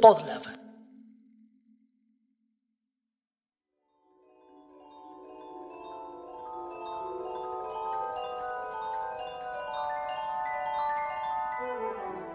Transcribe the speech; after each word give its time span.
Podlab. 0.00 0.42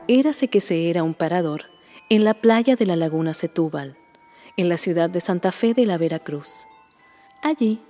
Érase 0.08 0.48
que 0.50 0.62
se 0.62 0.90
era 0.90 1.02
un 1.02 1.14
parador 1.14 1.64
en 2.10 2.24
la 2.24 2.34
playa 2.36 2.76
de 2.76 2.86
la 2.86 2.96
laguna 2.96 3.34
Setúbal, 3.34 3.96
en 4.58 4.70
la 4.70 4.78
ciudad 4.78 5.10
de 5.10 5.22
Santa 5.22 5.52
Fe 5.52 5.74
de 5.74 5.86
la 5.86 5.98
Veracruz. 5.98 6.68
Allí, 7.42 7.82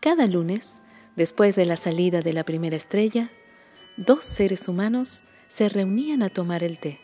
cada 0.00 0.26
lunes, 0.26 0.82
después 1.16 1.56
de 1.56 1.64
la 1.64 1.76
salida 1.76 2.20
de 2.20 2.32
la 2.32 2.44
primera 2.44 2.76
estrella, 2.76 3.30
dos 3.96 4.24
seres 4.24 4.68
humanos 4.68 5.22
se 5.48 5.68
reunían 5.68 6.22
a 6.22 6.28
tomar 6.28 6.62
el 6.62 6.78
té. 6.78 7.03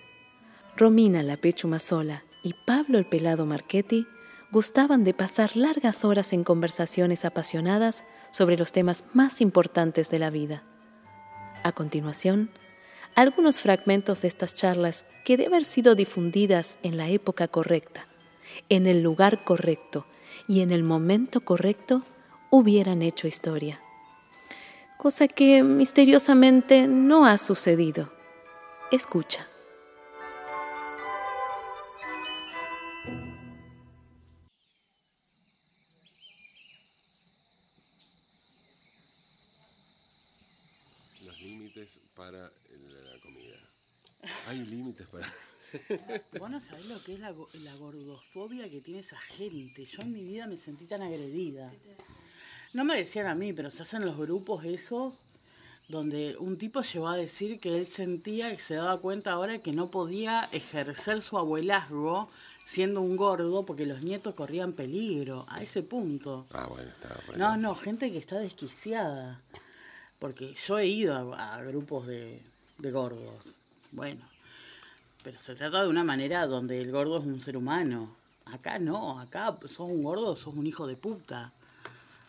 Romina 0.77 1.23
la 1.23 1.37
Pechumazola 1.37 2.25
y 2.43 2.55
Pablo 2.55 2.99
el 2.99 3.07
Pelado 3.07 3.45
Marchetti 3.47 4.07
gustaban 4.51 5.05
de 5.05 5.15
pasar 5.15 5.57
largas 5.57 6.05
horas 6.05 6.33
en 6.33 6.43
conversaciones 6.45 7.25
apasionadas 7.25 8.05
sobre 8.31 8.57
los 8.57 8.73
temas 8.73 9.05
más 9.13 9.41
importantes 9.41 10.11
de 10.11 10.19
la 10.19 10.31
vida. 10.31 10.63
A 11.63 11.73
continuación, 11.73 12.51
algunos 13.15 13.61
fragmentos 13.61 14.23
de 14.23 14.29
estas 14.29 14.55
charlas 14.55 15.07
que 15.25 15.37
deben 15.37 15.53
haber 15.53 15.65
sido 15.65 15.95
difundidas 15.95 16.79
en 16.83 16.97
la 16.97 17.09
época 17.09 17.49
correcta, 17.49 18.07
en 18.69 18.87
el 18.87 19.03
lugar 19.03 19.45
correcto 19.45 20.07
y 20.49 20.61
en 20.61 20.71
el 20.71 20.83
momento 20.83 21.43
correcto, 21.43 22.05
hubieran 22.51 23.03
hecho 23.03 23.29
historia. 23.29 23.79
Cosa 24.97 25.29
que 25.29 25.63
misteriosamente 25.63 26.87
no 26.87 27.25
ha 27.25 27.39
sucedido. 27.39 28.13
Escucha. 28.91 29.50
Para 42.21 42.43
la 42.43 43.19
comida. 43.23 43.57
Hay 44.47 44.63
límites 44.67 45.07
para... 45.07 45.27
Vos 46.39 46.51
no 46.51 46.61
sabés 46.61 46.85
lo 46.85 47.03
que 47.03 47.15
es 47.15 47.21
la, 47.21 47.35
la 47.65 47.75
gordofobia 47.77 48.69
que 48.69 48.83
tiene 48.83 49.01
esa 49.01 49.19
gente. 49.19 49.87
Yo 49.87 50.03
en 50.03 50.13
mi 50.13 50.23
vida 50.23 50.47
me 50.47 50.59
sentí 50.59 50.85
tan 50.85 51.01
agredida. 51.01 51.73
No 52.75 52.85
me 52.85 52.95
decían 52.95 53.27
a 53.27 53.35
mí, 53.35 53.55
pero 53.55 53.71
se 53.71 53.83
hacen 53.85 54.05
los 54.05 54.19
grupos 54.19 54.67
esos 54.67 55.15
donde 55.89 56.37
un 56.39 56.59
tipo 56.59 56.83
llegó 56.83 57.09
a 57.09 57.17
decir 57.17 57.59
que 57.59 57.79
él 57.79 57.87
sentía 57.87 58.51
que 58.51 58.63
se 58.63 58.75
daba 58.75 59.01
cuenta 59.01 59.33
ahora 59.33 59.59
que 59.59 59.73
no 59.73 59.91
podía 59.91 60.47
ejercer 60.53 61.23
su 61.23 61.39
abuelazgo 61.39 62.29
siendo 62.67 63.01
un 63.01 63.17
gordo 63.17 63.65
porque 63.65 63.87
los 63.87 64.03
nietos 64.03 64.35
corrían 64.35 64.75
peligro, 64.75 65.47
a 65.49 65.63
ese 65.63 65.83
punto. 65.83 66.47
Ah, 66.53 66.67
bueno, 66.69 66.91
está 66.91 67.15
re 67.15 67.39
No, 67.39 67.57
no, 67.57 67.75
gente 67.75 68.13
que 68.13 68.19
está 68.19 68.39
desquiciada. 68.39 69.41
Porque 70.21 70.55
yo 70.55 70.79
he 70.79 70.87
ido 70.87 71.35
a, 71.35 71.55
a 71.57 71.63
grupos 71.65 72.07
de, 72.07 72.41
de 72.79 72.91
gordos. 72.93 73.35
Bueno, 73.91 74.21
pero 75.25 75.39
se 75.41 75.55
trata 75.57 75.83
de 75.83 75.89
una 75.89 76.05
manera 76.05 76.47
donde 76.47 76.81
el 76.81 76.93
gordo 76.93 77.19
es 77.19 77.25
un 77.25 77.41
ser 77.41 77.57
humano. 77.57 78.15
Acá 78.45 78.79
no, 78.79 79.19
acá 79.19 79.57
sos 79.69 79.81
un 79.91 80.03
gordo, 80.03 80.37
sos 80.37 80.55
un 80.55 80.67
hijo 80.67 80.87
de 80.87 80.97
puta. 80.97 81.53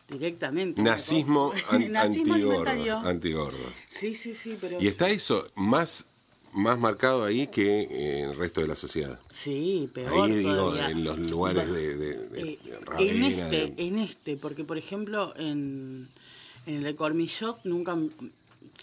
Directamente. 0.08 0.82
Nazismo 0.82 1.54
an- 1.70 1.92
Nazismo 1.92 2.34
antigordo. 2.34 2.98
Antigordo. 3.08 3.58
Sí, 3.90 4.16
sí, 4.16 4.36
sí, 4.36 4.58
pero... 4.60 4.82
Y 4.82 4.88
está 4.88 5.10
eso 5.10 5.50
más, 5.56 6.06
más 6.54 6.78
marcado 6.78 7.24
ahí 7.24 7.48
que 7.48 7.84
en 8.20 8.30
el 8.32 8.36
resto 8.36 8.60
de 8.62 8.68
la 8.68 8.76
sociedad. 8.76 9.20
Sí, 9.30 9.90
peor 9.94 10.26
Ahí 10.30 10.36
digo, 10.38 10.76
en 10.78 11.04
los 11.06 11.18
lugares 11.32 11.72
de, 11.72 11.96
de, 11.98 12.18
de- 12.28 12.52
Eh, 12.52 12.60
en 13.00 13.24
este, 13.24 13.74
en 13.78 14.00
este, 14.00 14.36
porque 14.38 14.64
por 14.66 14.78
ejemplo 14.78 15.34
en, 15.38 16.10
en 16.66 16.76
el 16.78 16.84
de 16.84 16.96
Cormillot 16.96 17.64
nunca 17.66 17.98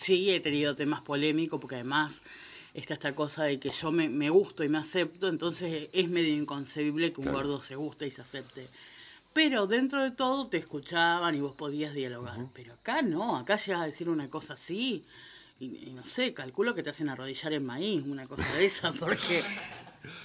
sí 0.01 0.31
he 0.31 0.41
tenido 0.41 0.75
temas 0.75 1.03
polémicos 1.03 1.61
porque 1.61 1.77
además 1.77 2.23
está 2.75 2.95
esta 2.95 3.15
cosa 3.15 3.45
de 3.45 3.59
que 3.59 3.71
yo 3.71 3.91
me, 3.93 4.09
me 4.09 4.31
gusto 4.31 4.63
y 4.65 4.69
me 4.69 4.79
acepto, 4.79 5.29
entonces 5.29 5.89
es 5.93 6.09
medio 6.09 6.35
inconcebible 6.35 7.11
que 7.11 7.21
un 7.21 7.25
Claro. 7.25 7.39
gordo 7.39 7.61
se 7.61 7.77
guste 7.77 8.07
y 8.07 8.11
se 8.11 8.21
acepte. 8.23 8.69
Pero 9.33 9.67
dentro 9.67 10.03
de 10.03 10.11
todo 10.11 10.49
te 10.49 10.57
escuchaban 10.57 11.35
y 11.35 11.41
vos 11.41 11.55
podías 11.55 11.95
dialogar. 11.95 12.39
Pero 12.55 12.75
acá 12.75 13.03
no, 13.03 13.37
acá 13.37 13.57
llegas 13.57 13.83
a 13.83 13.87
decir 13.87 14.09
una 14.09 14.29
cosa 14.31 14.55
así 14.55 15.05
y, 15.61 15.89
y 15.89 15.93
no 15.95 16.05
sé, 16.07 16.33
calculo 16.33 16.75
que 16.75 16.83
te 16.83 16.91
hacen 16.91 17.09
arrodillar 17.09 17.53
en 17.53 17.65
maíz, 17.67 18.03
una 18.05 18.27
cosa 18.27 18.43
de 18.57 18.67
esa, 18.67 18.93
porque 18.99 19.43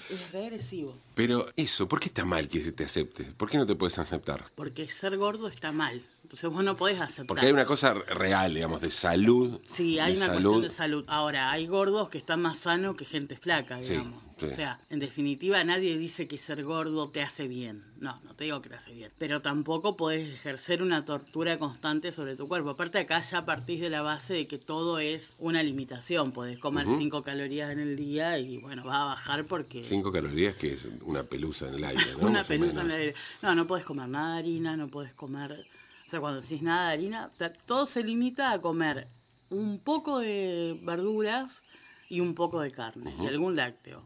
es 0.09 0.31
re 0.31 0.45
agresivo. 0.45 0.95
Pero 1.15 1.47
eso, 1.55 1.87
¿por 1.87 1.99
qué 1.99 2.07
está 2.07 2.25
mal 2.25 2.47
que 2.47 2.59
te 2.71 2.83
acepte? 2.83 3.25
¿Por 3.25 3.49
qué 3.49 3.57
no 3.57 3.65
te 3.65 3.75
puedes 3.75 3.97
aceptar? 3.99 4.51
Porque 4.55 4.87
ser 4.89 5.17
gordo 5.17 5.47
está 5.47 5.71
mal. 5.71 6.03
Entonces 6.23 6.49
vos 6.49 6.63
no 6.63 6.75
podés 6.77 6.99
aceptar. 6.99 7.27
Porque 7.27 7.45
hay 7.45 7.51
una 7.51 7.65
cosa 7.65 7.93
real, 7.93 8.53
digamos, 8.53 8.81
de 8.81 8.91
salud. 8.91 9.59
Sí, 9.65 9.99
hay 9.99 10.15
una 10.15 10.27
salud. 10.27 10.51
cuestión 10.51 10.61
de 10.71 10.75
salud. 10.75 11.05
Ahora, 11.07 11.51
hay 11.51 11.67
gordos 11.67 12.09
que 12.09 12.17
están 12.17 12.41
más 12.41 12.59
sanos 12.59 12.95
que 12.95 13.05
gente 13.05 13.35
flaca, 13.37 13.77
digamos. 13.77 14.13
sí. 14.13 14.19
O 14.51 14.55
sea, 14.55 14.79
en 14.89 14.99
definitiva, 14.99 15.63
nadie 15.63 15.97
dice 15.97 16.27
que 16.27 16.37
ser 16.37 16.63
gordo 16.63 17.09
te 17.09 17.21
hace 17.21 17.47
bien. 17.47 17.83
No, 17.97 18.19
no 18.23 18.35
te 18.35 18.45
digo 18.45 18.61
que 18.61 18.69
te 18.69 18.75
hace 18.75 18.93
bien. 18.93 19.11
Pero 19.17 19.41
tampoco 19.41 19.95
podés 19.95 20.33
ejercer 20.33 20.81
una 20.81 21.05
tortura 21.05 21.57
constante 21.57 22.11
sobre 22.11 22.35
tu 22.35 22.47
cuerpo. 22.47 22.71
Aparte, 22.71 22.99
acá 22.99 23.19
ya 23.19 23.45
partís 23.45 23.81
de 23.81 23.89
la 23.89 24.01
base 24.01 24.33
de 24.33 24.47
que 24.47 24.57
todo 24.57 24.99
es 24.99 25.33
una 25.39 25.63
limitación. 25.63 26.31
Podés 26.31 26.59
comer 26.59 26.85
5 26.85 27.23
calorías 27.23 27.69
en 27.71 27.79
el 27.79 27.95
día 27.95 28.37
y, 28.39 28.57
bueno, 28.57 28.83
va 28.85 29.03
a 29.03 29.05
bajar 29.05 29.45
porque... 29.45 29.83
Cinco 29.83 30.11
calorías, 30.11 30.55
que 30.55 30.73
es 30.73 30.87
una 31.01 31.23
pelusa 31.23 31.67
en 31.67 31.75
el 31.75 31.83
aire, 31.83 32.03
¿no? 32.13 32.17
Una 32.27 32.39
Más 32.39 32.47
pelusa 32.47 32.81
en 32.81 32.91
el 32.91 32.99
aire. 32.99 33.15
No, 33.41 33.55
no 33.55 33.67
puedes 33.67 33.85
comer 33.85 34.09
nada 34.09 34.33
de 34.33 34.39
harina, 34.39 34.77
no 34.77 34.87
puedes 34.87 35.13
comer. 35.13 35.67
O 36.07 36.09
sea, 36.09 36.19
cuando 36.19 36.41
decís 36.41 36.61
nada 36.61 36.87
de 36.87 36.93
harina, 36.93 37.29
o 37.31 37.35
sea, 37.35 37.51
todo 37.51 37.87
se 37.87 38.03
limita 38.03 38.51
a 38.51 38.61
comer 38.61 39.07
un 39.49 39.79
poco 39.79 40.19
de 40.19 40.79
verduras 40.81 41.61
y 42.09 42.19
un 42.19 42.35
poco 42.35 42.61
de 42.61 42.71
carne 42.71 43.13
y 43.21 43.27
algún 43.27 43.55
lácteo. 43.55 44.05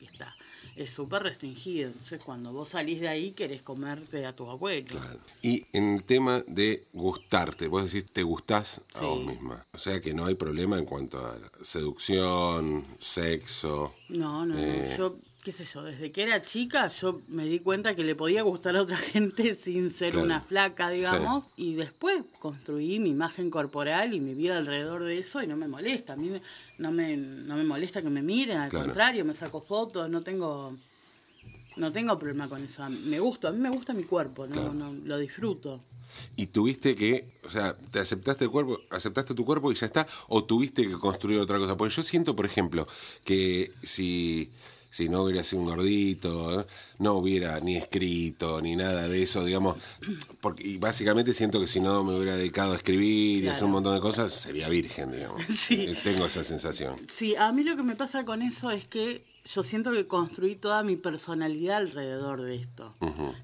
Y 0.00 0.04
está. 0.06 0.36
Es 0.76 0.90
súper 0.90 1.24
restringido. 1.24 1.88
Entonces, 1.88 2.22
cuando 2.22 2.52
vos 2.52 2.68
salís 2.68 3.00
de 3.00 3.08
ahí, 3.08 3.32
querés 3.32 3.62
comerte 3.62 4.24
a 4.26 4.34
tu 4.36 4.48
abuelo. 4.48 4.86
Claro. 4.86 5.18
Y 5.42 5.66
en 5.72 5.94
el 5.94 6.04
tema 6.04 6.44
de 6.46 6.86
gustarte, 6.92 7.66
vos 7.66 7.84
decís, 7.92 8.08
te 8.12 8.22
gustás 8.22 8.80
a 8.94 9.00
Sí. 9.00 9.04
vos 9.04 9.24
misma. 9.26 9.66
O 9.72 9.78
sea 9.78 10.00
que 10.00 10.14
no 10.14 10.24
hay 10.26 10.36
problema 10.36 10.78
en 10.78 10.84
cuanto 10.84 11.18
a 11.18 11.36
seducción, 11.62 12.86
sexo. 13.00 13.94
No, 14.08 14.46
no, 14.46 14.54
no. 14.54 14.60
Eh. 14.60 14.94
Yo, 14.96 15.18
qué 15.44 15.52
sé 15.52 15.64
yo, 15.64 15.82
desde 15.82 16.10
que 16.12 16.22
era 16.24 16.42
chica 16.42 16.88
yo 16.88 17.22
me 17.28 17.44
di 17.44 17.60
cuenta 17.60 17.94
que 17.94 18.04
le 18.04 18.14
podía 18.14 18.42
gustar 18.42 18.76
a 18.76 18.82
otra 18.82 18.96
gente 19.14 19.54
sin 19.54 19.90
ser 19.92 20.10
Claro. 20.12 20.26
una 20.26 20.40
flaca, 20.40 20.90
digamos, 20.90 21.44
y 21.56 21.74
después 21.74 22.22
construí 22.38 22.98
mi 22.98 23.10
imagen 23.10 23.50
corporal 23.50 24.12
y 24.14 24.20
mi 24.20 24.34
vida 24.34 24.58
alrededor 24.58 25.04
de 25.04 25.18
eso 25.18 25.42
y 25.42 25.46
no 25.46 25.56
me 25.56 25.68
molesta. 25.68 26.12
A 26.14 26.16
mí 26.16 26.28
me- 26.28 26.42
no, 26.78 26.90
me, 26.92 27.16
no 27.16 27.56
me 27.56 27.64
molesta 27.64 28.02
que 28.02 28.10
me 28.10 28.22
miren, 28.22 28.58
al 28.58 28.68
Claro. 28.70 28.86
contrario, 28.86 29.24
me 29.24 29.34
saco 29.34 29.60
fotos, 29.60 30.10
no 30.10 30.22
tengo... 30.22 30.76
No 31.76 31.92
tengo 31.92 32.18
problema 32.18 32.48
con 32.48 32.64
eso. 32.64 32.88
Me 32.90 33.20
gusta, 33.20 33.48
a 33.48 33.52
mí 33.52 33.58
me 33.58 33.70
gusta 33.70 33.92
mi 33.92 34.02
cuerpo, 34.02 34.46
no, 34.48 34.52
Claro. 34.54 34.72
no 34.72 34.92
lo 34.92 35.16
disfruto. 35.18 35.84
Y 36.36 36.46
tuviste 36.46 36.94
que, 36.94 37.28
o 37.44 37.50
sea, 37.50 37.76
te 37.90 38.00
aceptaste 38.00 38.44
el 38.44 38.50
cuerpo, 38.50 38.80
aceptaste 38.90 39.34
tu 39.34 39.44
cuerpo 39.44 39.72
y 39.72 39.74
ya 39.74 39.86
está, 39.86 40.06
o 40.28 40.44
tuviste 40.44 40.86
que 40.86 40.94
construir 40.94 41.40
otra 41.40 41.58
cosa. 41.58 41.76
Porque 41.76 41.94
yo 41.94 42.02
siento, 42.02 42.34
por 42.36 42.46
ejemplo, 42.46 42.86
que 43.24 43.72
si, 43.82 44.50
si 44.90 45.08
no 45.08 45.22
hubiera 45.22 45.42
sido 45.42 45.62
un 45.62 45.68
gordito, 45.68 46.60
¿eh? 46.60 46.66
no 46.98 47.14
hubiera 47.14 47.60
ni 47.60 47.76
escrito 47.76 48.60
ni 48.60 48.76
nada 48.76 49.08
de 49.08 49.22
eso, 49.22 49.44
digamos, 49.44 49.76
porque 50.40 50.66
y 50.66 50.76
básicamente 50.78 51.32
siento 51.32 51.60
que 51.60 51.66
si 51.66 51.80
no 51.80 52.02
me 52.04 52.14
hubiera 52.14 52.36
dedicado 52.36 52.72
a 52.72 52.76
escribir 52.76 53.44
y 53.44 53.48
hacer 53.48 53.64
un 53.64 53.72
montón 53.72 53.94
de 53.94 54.00
cosas, 54.00 54.32
sería 54.32 54.68
virgen, 54.68 55.12
digamos. 55.12 55.44
Sí. 55.54 55.86
Eh, 55.88 55.98
Tengo 56.02 56.26
esa 56.26 56.44
sensación. 56.44 56.96
Sí, 57.12 57.36
a 57.36 57.52
mí 57.52 57.62
lo 57.62 57.76
que 57.76 57.82
me 57.82 57.96
pasa 57.96 58.24
con 58.24 58.42
eso 58.42 58.70
es 58.70 58.86
que 58.86 59.22
yo 59.44 59.62
siento 59.62 59.92
que 59.92 60.06
construí 60.06 60.56
toda 60.56 60.82
mi 60.82 60.96
personalidad 60.96 61.78
alrededor 61.78 62.42
de 62.42 62.56
esto. 62.56 62.94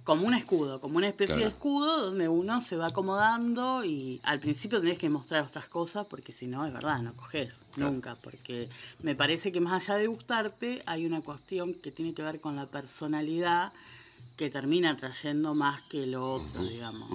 Como 0.05 0.27
un 0.27 0.35
escudo, 0.35 0.79
como 0.81 0.99
una 0.99 1.09
especie 1.09 1.35
Claro. 1.37 1.49
de 1.51 1.55
escudo 1.55 2.07
donde 2.07 2.29
uno 2.29 2.61
se 2.61 2.77
va 2.77 2.89
acomodando 2.89 3.85
y 3.85 4.21
al 4.23 4.39
principio 4.39 4.81
tenés 4.81 4.99
que 4.99 5.09
mostrar 5.09 5.45
otras 5.45 5.67
cosas 5.69 6.07
porque 6.07 6.33
si 6.33 6.47
no, 6.47 6.67
es 6.67 6.73
verdad, 6.73 7.01
no 7.01 7.15
coges 7.15 7.55
nunca. 7.77 8.17
Porque 8.17 8.69
me 9.03 9.15
parece 9.15 9.51
que 9.51 9.61
más 9.61 9.89
allá 9.89 9.99
de 9.99 10.07
gustarte, 10.07 10.83
hay 10.85 11.07
una 11.07 11.23
cuestión 11.23 11.73
que 11.75 11.91
tiene 11.91 12.13
que 12.13 12.23
ver 12.23 12.41
con 12.41 12.55
la 12.57 12.67
personalidad 12.67 13.73
que 14.37 14.51
termina 14.51 14.91
atrayendo 14.91 15.55
más 15.55 15.81
que 15.83 16.07
lo 16.07 16.35
otro, 16.35 16.65
digamos. 16.65 17.09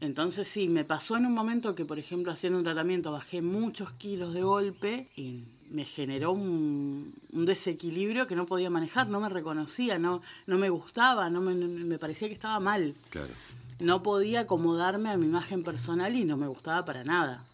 Entonces 0.00 0.48
sí, 0.48 0.68
me 0.68 0.84
pasó 0.84 1.16
en 1.16 1.26
un 1.26 1.32
momento 1.34 1.74
que, 1.74 1.84
por 1.84 1.98
ejemplo, 1.98 2.32
haciendo 2.32 2.58
un 2.58 2.64
tratamiento 2.64 3.12
bajé 3.12 3.40
muchos 3.40 3.92
kilos 3.92 4.34
de 4.34 4.42
golpe 4.42 5.08
y 5.16 5.44
me 5.74 5.84
generó 5.84 6.30
un, 6.30 7.12
un 7.32 7.44
desequilibrio 7.46 8.28
que 8.28 8.36
no 8.36 8.46
podía 8.46 8.70
manejar, 8.70 9.08
no 9.08 9.18
me 9.20 9.28
reconocía, 9.28 9.98
no, 9.98 10.22
no 10.46 10.56
me 10.56 10.70
gustaba, 10.70 11.28
no 11.30 11.40
me, 11.40 11.54
me 11.54 11.98
parecía 11.98 12.28
que 12.28 12.34
estaba 12.34 12.60
mal. 12.60 12.94
Claro. 13.10 13.32
No 13.80 14.00
podía 14.02 14.40
acomodarme 14.40 15.10
a 15.10 15.16
mi 15.16 15.26
imagen 15.26 15.64
personal 15.64 16.14
y 16.14 16.24
no 16.24 16.36
me 16.36 16.46
gustaba 16.46 16.84
para 16.84 17.02
nada. 17.02 17.44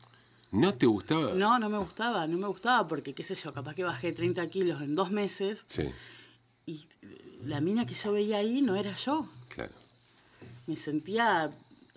¿No 0.53 0.75
te 0.75 0.85
gustaba? 0.85 1.33
No, 1.33 1.59
no 1.59 1.71
me 1.71 1.79
gustaba, 1.79 2.27
no 2.27 2.37
me 2.37 2.47
gustaba 2.47 2.87
porque, 2.87 3.15
qué 3.15 3.23
sé 3.23 3.35
yo, 3.37 3.55
capaz 3.55 3.75
que 3.75 3.85
bajé 3.85 4.13
30 4.13 4.47
kilos 4.51 4.83
en 4.83 4.95
dos 4.95 5.11
meses 5.11 5.65
Sí, 5.67 5.89
y 6.67 6.87
la 7.45 7.61
mina 7.63 7.87
que 7.87 7.95
yo 7.95 8.13
veía 8.13 8.37
ahí 8.39 8.61
no 8.61 8.77
era 8.77 8.95
yo. 8.97 9.27
claro. 9.49 9.73
Me 10.67 10.77
sentía 10.77 11.51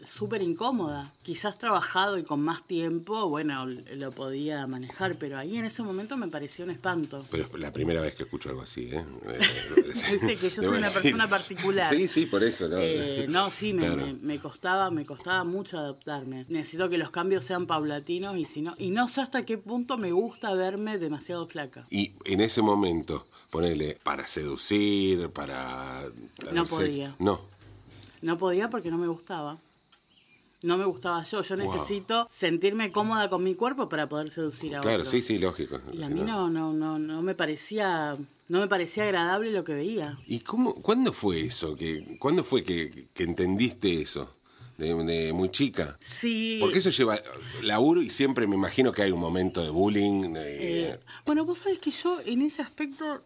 súper 0.07 0.41
incómoda. 0.41 1.13
Quizás 1.23 1.57
trabajado 1.57 2.17
y 2.17 2.23
con 2.23 2.41
más 2.41 2.63
tiempo, 2.67 3.27
bueno, 3.29 3.65
lo 3.65 4.11
podía 4.11 4.65
manejar, 4.67 5.15
pero 5.17 5.37
ahí 5.37 5.57
en 5.57 5.65
ese 5.65 5.83
momento 5.83 6.17
me 6.17 6.27
pareció 6.27 6.65
un 6.65 6.71
espanto. 6.71 7.25
Pero 7.31 7.45
es 7.45 7.59
la 7.59 7.71
primera 7.73 8.01
vez 8.01 8.15
que 8.15 8.23
escucho 8.23 8.49
algo 8.49 8.61
así, 8.61 8.89
¿eh? 8.91 9.05
Eh, 9.27 9.39
Viste 10.11 10.37
que 10.37 10.49
yo 10.49 10.63
soy 10.63 10.77
una 10.77 10.89
persona 10.89 11.27
particular. 11.27 11.93
Sí, 11.93 12.07
sí, 12.07 12.25
por 12.25 12.43
eso, 12.43 12.67
¿no? 12.67 12.77
Eh, 12.79 13.25
no, 13.29 13.49
sí, 13.51 13.73
me, 13.73 13.85
Claro. 13.85 14.05
me- 14.05 14.13
me 14.13 14.39
costaba, 14.39 14.89
me 14.91 15.05
costaba 15.05 15.43
mucho 15.43 15.77
adaptarme. 15.77 16.45
Necesito 16.49 16.89
que 16.89 16.97
los 16.97 17.11
cambios 17.11 17.43
sean 17.45 17.65
paulatinos 17.67 18.37
y 18.37 18.45
si 18.45 18.61
no, 18.61 18.75
y 18.77 18.89
no 18.89 19.07
sé 19.07 19.21
hasta 19.21 19.45
qué 19.45 19.57
punto 19.57 19.97
me 19.97 20.11
gusta 20.11 20.53
verme 20.53 20.97
demasiado 20.97 21.47
flaca. 21.47 21.85
Y 21.89 22.13
en 22.25 22.41
ese 22.41 22.61
momento, 22.61 23.25
ponele, 23.49 23.97
para 24.03 24.25
seducir, 24.27 25.29
para... 25.29 26.03
No 26.51 26.65
sexo- 26.65 26.69
podía. 26.69 27.15
No, 27.19 27.41
No 28.21 28.37
podía 28.37 28.69
porque 28.69 28.89
no 28.89 28.97
me 28.97 29.07
gustaba. 29.07 29.57
No 30.63 30.77
me 30.77 30.85
gustaba 30.85 31.23
yo. 31.23 31.43
Yo 31.43 31.55
Wow. 31.57 31.73
necesito 31.73 32.27
sentirme 32.31 32.91
cómoda 32.91 33.29
con 33.29 33.43
mi 33.43 33.53
cuerpo 33.53 33.87
para 33.89 34.09
poder 34.09 34.31
seducir 34.31 34.75
a 34.75 34.79
claro, 34.81 34.99
otro. 35.01 35.11
sí, 35.11 35.21
sí, 35.21 35.37
lógico. 35.37 35.79
Y 35.93 36.01
a 36.03 36.09
mí 36.09 36.21
no, 36.21 36.49
no, 36.49 36.73
no, 36.73 36.97
no 36.97 37.21
me 37.21 37.35
parecía, 37.35 38.17
no 38.47 38.59
me 38.59 38.67
parecía 38.67 39.03
agradable 39.03 39.51
lo 39.51 39.63
que 39.63 39.73
veía. 39.75 40.17
¿Y 40.25 40.39
cómo, 40.39 40.73
cuándo 40.75 41.13
fue 41.13 41.41
eso? 41.41 41.75
Que, 41.75 42.17
¿Cuándo 42.19 42.43
fue 42.43 42.63
que, 42.63 43.07
que 43.13 43.23
entendiste 43.23 44.01
eso? 44.01 44.31
De, 44.77 44.91
de 45.03 45.33
muy 45.33 45.49
chica. 45.51 45.97
Sí. 45.99 46.57
Porque 46.59 46.79
eso 46.79 46.89
lleva 46.89 47.19
laburo 47.61 48.01
y 48.01 48.09
siempre 48.09 48.47
me 48.47 48.55
imagino 48.55 48.91
que 48.91 49.03
hay 49.03 49.11
un 49.11 49.19
momento 49.19 49.61
de 49.61 49.69
bullying. 49.69 50.33
de- 50.33 50.89
Eh, 50.93 50.99
bueno, 51.27 51.45
vos 51.45 51.59
sabés 51.59 51.77
que 51.77 51.91
yo 51.91 52.19
en 52.25 52.41
ese 52.41 52.63
aspecto 52.63 53.21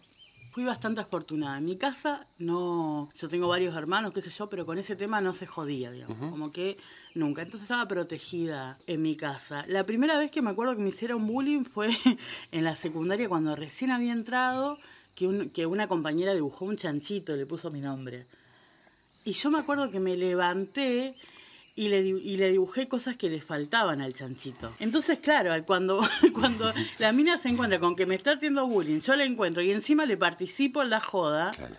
fui 0.57 0.65
bastante 0.65 1.01
afortunada. 1.01 1.59
En 1.59 1.65
mi 1.65 1.77
casa 1.77 2.25
no, 2.39 3.09
yo 3.15 3.27
tengo 3.27 3.47
varios 3.47 3.75
hermanos, 3.75 4.11
qué 4.11 4.23
sé 4.23 4.31
yo, 4.31 4.49
pero 4.49 4.65
con 4.65 4.79
ese 4.79 4.95
tema 4.95 5.21
no 5.21 5.35
se 5.35 5.45
jodía, 5.45 5.91
digamos, 5.91 6.17
como 6.31 6.49
que 6.49 6.77
nunca. 7.13 7.43
Entonces 7.43 7.65
estaba 7.65 7.87
protegida 7.87 8.79
en 8.87 9.03
mi 9.03 9.15
casa. 9.15 9.65
La 9.67 9.85
primera 9.85 10.17
vez 10.17 10.31
que 10.31 10.41
me 10.41 10.49
acuerdo 10.49 10.75
que 10.75 10.81
me 10.81 10.89
hicieron 10.89 11.27
bullying 11.27 11.63
fue 11.63 11.89
en 12.51 12.63
la 12.63 12.75
secundaria 12.75 13.29
cuando 13.29 13.55
recién 13.55 13.91
había 13.91 14.13
entrado, 14.13 14.79
que, 15.13 15.27
un- 15.27 15.51
que 15.51 15.67
una 15.67 15.87
compañera 15.87 16.33
dibujó 16.33 16.65
un 16.65 16.75
chanchito 16.75 17.35
le 17.35 17.45
puso 17.45 17.69
mi 17.69 17.79
nombre. 17.81 18.25
Y 19.25 19.33
yo 19.33 19.51
me 19.51 19.59
acuerdo 19.59 19.91
que 19.91 19.99
me 19.99 20.17
levanté 20.17 21.15
y 21.77 21.87
le, 21.89 21.99
y 22.01 22.35
le 22.37 22.49
dibujé 22.49 22.87
cosas 22.89 23.15
que 23.15 23.29
le 23.29 23.39
faltaban 23.41 24.01
al 24.01 24.13
chanchito. 24.13 24.73
Entonces, 24.79 25.19
claro, 25.19 25.51
cuando, 25.65 26.01
cuando 26.33 26.73
la 26.99 27.11
mina 27.13 27.37
se 27.37 27.47
encuentra 27.49 27.79
con 27.79 27.95
que 27.95 28.05
me 28.05 28.15
está 28.15 28.31
haciendo 28.33 28.67
bullying, 28.67 28.99
yo 28.99 29.15
la 29.15 29.23
encuentro 29.23 29.61
y 29.61 29.71
encima 29.71 30.05
le 30.05 30.17
participo 30.17 30.81
en 30.81 30.89
la 30.89 30.99
joda, 30.99 31.51
Claro. 31.51 31.75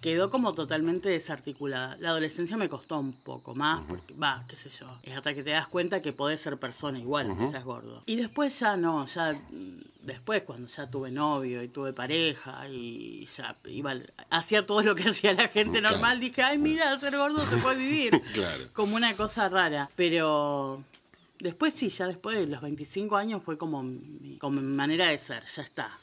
quedó 0.00 0.30
como 0.30 0.52
totalmente 0.54 1.08
desarticulada. 1.08 1.96
La 2.00 2.10
adolescencia 2.10 2.56
me 2.56 2.68
costó 2.68 2.98
un 2.98 3.12
poco 3.12 3.54
más, 3.54 3.80
porque, 3.88 4.14
va, 4.14 4.44
qué 4.48 4.56
sé 4.56 4.68
yo, 4.70 4.86
es 5.02 5.16
hasta 5.16 5.34
que 5.34 5.42
te 5.42 5.50
das 5.50 5.68
cuenta 5.68 6.00
que 6.00 6.12
podés 6.12 6.40
ser 6.40 6.56
persona 6.58 6.98
igual, 6.98 7.28
aunque 7.30 7.50
seas 7.50 7.64
gordo. 7.64 8.02
Y 8.06 8.16
después 8.16 8.58
ya 8.60 8.76
no, 8.76 9.06
ya 9.06 9.34
después 10.02 10.42
cuando 10.42 10.68
ya 10.68 10.90
tuve 10.90 11.10
novio 11.10 11.62
y 11.62 11.68
tuve 11.68 11.92
pareja 11.92 12.68
y 12.68 13.26
ya 13.36 13.56
iba, 13.66 13.94
hacía 14.30 14.64
todo 14.66 14.82
lo 14.82 14.94
que 14.94 15.08
hacía 15.10 15.34
la 15.34 15.48
gente 15.48 15.80
Claro. 15.80 15.94
normal, 15.96 16.20
dije, 16.20 16.42
ay, 16.42 16.58
mira, 16.58 16.98
ser 17.00 17.16
gordo 17.16 17.44
se 17.44 17.56
puede 17.58 17.78
vivir. 17.78 18.22
Claro. 18.34 18.64
Como 18.72 18.96
una 18.96 19.14
cosa 19.16 19.48
rara, 19.48 19.90
pero... 19.96 20.84
Después 21.38 21.72
sí, 21.74 21.88
ya 21.88 22.06
después 22.06 22.36
de 22.38 22.46
los 22.46 22.60
25 22.60 23.16
años 23.16 23.42
fue 23.42 23.56
como 23.56 23.82
mi, 23.82 24.36
como 24.38 24.60
mi 24.60 24.66
manera 24.76 25.06
de 25.08 25.16
ser, 25.16 25.42
ya 25.46 25.62
está. 25.62 25.98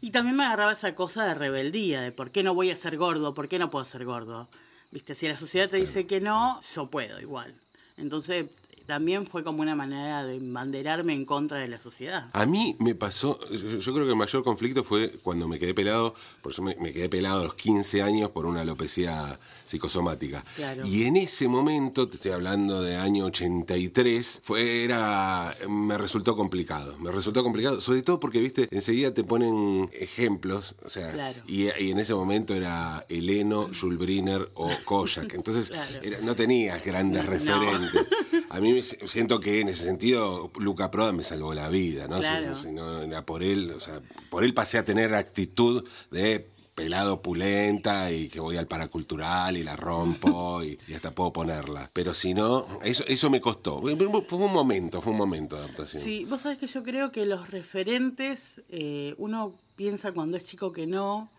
Y 0.00 0.10
también 0.10 0.36
me 0.36 0.44
agarraba 0.44 0.72
esa 0.72 0.94
cosa 0.96 1.24
de 1.26 1.34
rebeldía, 1.34 2.00
de 2.02 2.10
por 2.12 2.30
qué 2.32 2.42
no 2.42 2.54
voy 2.54 2.70
a 2.72 2.76
ser 2.76 2.96
gordo, 2.96 3.34
por 3.34 3.48
qué 3.48 3.58
no 3.60 3.70
puedo 3.70 3.84
ser 3.84 4.04
gordo. 4.04 4.48
Viste, 4.92 5.14
si 5.16 5.26
la 5.28 5.36
sociedad 5.36 5.68
te 5.70 5.76
dice 5.76 6.06
que 6.08 6.20
no, 6.20 6.60
yo 6.74 6.86
puedo 6.90 7.20
igual. 7.20 7.54
Entonces, 7.96 8.46
también 8.86 9.26
fue 9.26 9.42
como 9.44 9.62
una 9.62 9.74
manera 9.74 10.24
de 10.24 10.38
banderarme 10.40 11.12
en 11.14 11.24
contra 11.24 11.58
de 11.58 11.68
la 11.68 11.80
sociedad. 11.80 12.28
A 12.32 12.46
mí 12.46 12.76
me 12.78 12.94
pasó, 12.94 13.38
yo, 13.50 13.78
yo 13.78 13.92
creo 13.94 14.04
que 14.06 14.10
el 14.12 14.16
mayor 14.16 14.44
conflicto 14.44 14.84
fue 14.84 15.12
cuando 15.22 15.48
me 15.48 15.58
quedé 15.58 15.74
pelado, 15.74 16.14
por 16.42 16.52
eso 16.52 16.62
me, 16.62 16.74
me 16.76 16.92
quedé 16.92 17.08
pelado 17.08 17.40
a 17.40 17.44
los 17.44 17.54
15 17.54 18.02
años 18.02 18.30
por 18.30 18.46
una 18.46 18.60
alopecia 18.60 19.38
psicosomática. 19.64 20.44
Claro. 20.56 20.86
Y 20.86 21.04
en 21.04 21.16
ese 21.16 21.48
momento, 21.48 22.08
te 22.08 22.16
estoy 22.16 22.32
hablando 22.32 22.82
de 22.82 22.96
año 22.96 23.24
83, 23.26 24.40
fue, 24.42 24.84
era, 24.84 25.54
me 25.68 25.96
resultó 25.98 26.36
complicado. 26.36 26.98
Me 26.98 27.10
resultó 27.10 27.42
complicado, 27.42 27.80
sobre 27.80 28.02
todo 28.02 28.20
porque, 28.20 28.40
viste, 28.40 28.68
enseguida 28.70 29.12
te 29.14 29.24
ponen 29.24 29.90
ejemplos, 29.92 30.74
o 30.84 30.88
sea, 30.88 31.10
Claro. 31.12 31.42
y, 31.46 31.64
y 31.82 31.90
en 31.90 31.98
ese 31.98 32.14
momento 32.14 32.54
era 32.54 33.04
Eleno, 33.08 33.68
Jules 33.78 33.98
Briner 33.98 34.50
o 34.54 34.70
Kojak. 34.84 35.32
Entonces, 35.34 35.68
Claro. 35.74 36.00
era- 36.02 36.20
no 36.20 36.36
tenías 36.36 36.84
grandes 36.84 37.24
No. 37.24 37.30
referentes. 37.30 38.06
A 38.50 38.60
mí 38.60 38.72
siento 38.82 39.40
que 39.40 39.60
en 39.60 39.68
ese 39.68 39.84
sentido 39.84 40.50
Luca 40.58 40.90
Proda 40.90 41.12
me 41.12 41.22
salvó 41.24 41.54
la 41.54 41.68
vida, 41.68 42.08
¿no? 42.08 42.18
Claro. 42.18 42.54
Si- 42.54 42.68
si 42.68 42.72
no 42.72 43.02
era 43.02 43.24
por 43.26 43.42
él, 43.42 43.70
o 43.72 43.80
sea, 43.80 44.00
por 44.30 44.44
él 44.44 44.54
pasé 44.54 44.78
a 44.78 44.84
tener 44.84 45.14
actitud 45.14 45.86
de 46.10 46.50
pelado 46.74 47.22
pulenta 47.22 48.10
y 48.10 48.28
que 48.28 48.40
voy 48.40 48.56
al 48.56 48.66
paracultural 48.66 49.56
y 49.56 49.62
la 49.62 49.76
rompo 49.76 50.60
y, 50.64 50.76
y 50.88 50.94
hasta 50.94 51.14
puedo 51.14 51.32
ponerla. 51.32 51.88
Pero 51.92 52.14
si 52.14 52.34
no, 52.34 52.66
eso, 52.82 53.04
eso 53.06 53.30
me 53.30 53.40
costó. 53.40 53.80
Fue 53.80 53.94
fue 53.96 54.38
un 54.38 54.52
momento, 54.52 55.00
fue 55.00 55.12
un 55.12 55.18
momento 55.18 55.54
de 55.56 55.62
adaptación. 55.64 56.02
Sí, 56.02 56.24
vos 56.28 56.40
sabés 56.40 56.58
que 56.58 56.66
yo 56.66 56.82
creo 56.82 57.12
que 57.12 57.26
los 57.26 57.50
referentes, 57.50 58.60
eh, 58.70 59.14
uno 59.18 59.54
piensa 59.76 60.10
cuando 60.12 60.36
es 60.36 60.44
chico 60.44 60.72
que 60.72 60.86
no, 60.88 61.30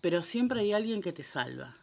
pero 0.00 0.22
siempre 0.22 0.60
hay 0.60 0.72
alguien 0.72 1.02
que 1.02 1.12
te 1.12 1.22
salva. 1.22 1.76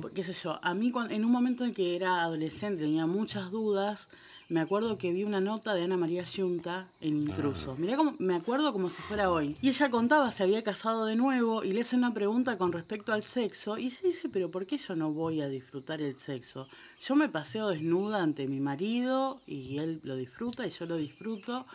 Porque, 0.00 0.16
qué 0.16 0.22
sé 0.22 0.32
yo, 0.32 0.58
a 0.62 0.74
mí 0.74 0.92
en 1.10 1.24
un 1.24 1.30
momento 1.30 1.64
en 1.64 1.74
que 1.74 1.96
era 1.96 2.22
adolescente 2.22 2.82
tenía 2.82 3.06
muchas 3.06 3.50
dudas, 3.50 4.08
me 4.48 4.60
acuerdo 4.60 4.96
que 4.96 5.12
vi 5.12 5.24
una 5.24 5.40
nota 5.40 5.74
de 5.74 5.82
Ana 5.82 5.96
María 5.96 6.22
Yunta 6.22 6.88
en 7.00 7.16
Intrusos. 7.16 7.78
Mirá 7.78 7.96
cómo, 7.96 8.14
me 8.18 8.36
acuerdo 8.36 8.72
como 8.72 8.88
si 8.88 9.02
fuera 9.02 9.30
hoy. 9.30 9.56
Y 9.60 9.68
ella 9.68 9.90
contaba, 9.90 10.30
se 10.30 10.44
había 10.44 10.62
casado 10.62 11.04
de 11.04 11.16
nuevo 11.16 11.64
y 11.64 11.72
le 11.72 11.80
hace 11.80 11.96
una 11.96 12.14
pregunta 12.14 12.56
con 12.56 12.72
respecto 12.72 13.12
al 13.12 13.24
sexo 13.24 13.76
y 13.76 13.86
ella 13.86 13.98
dice, 14.04 14.28
pero 14.28 14.50
¿por 14.50 14.64
qué 14.64 14.78
yo 14.78 14.94
no 14.94 15.10
voy 15.10 15.40
a 15.40 15.48
disfrutar 15.48 16.00
el 16.00 16.16
sexo? 16.18 16.68
Yo 17.00 17.16
me 17.16 17.28
paseo 17.28 17.68
desnuda 17.68 18.22
ante 18.22 18.46
mi 18.46 18.60
marido 18.60 19.40
y 19.46 19.78
él 19.78 20.00
lo 20.04 20.14
disfruta 20.14 20.64
y 20.64 20.70
yo 20.70 20.86
lo 20.86 20.96
disfruto 20.96 21.66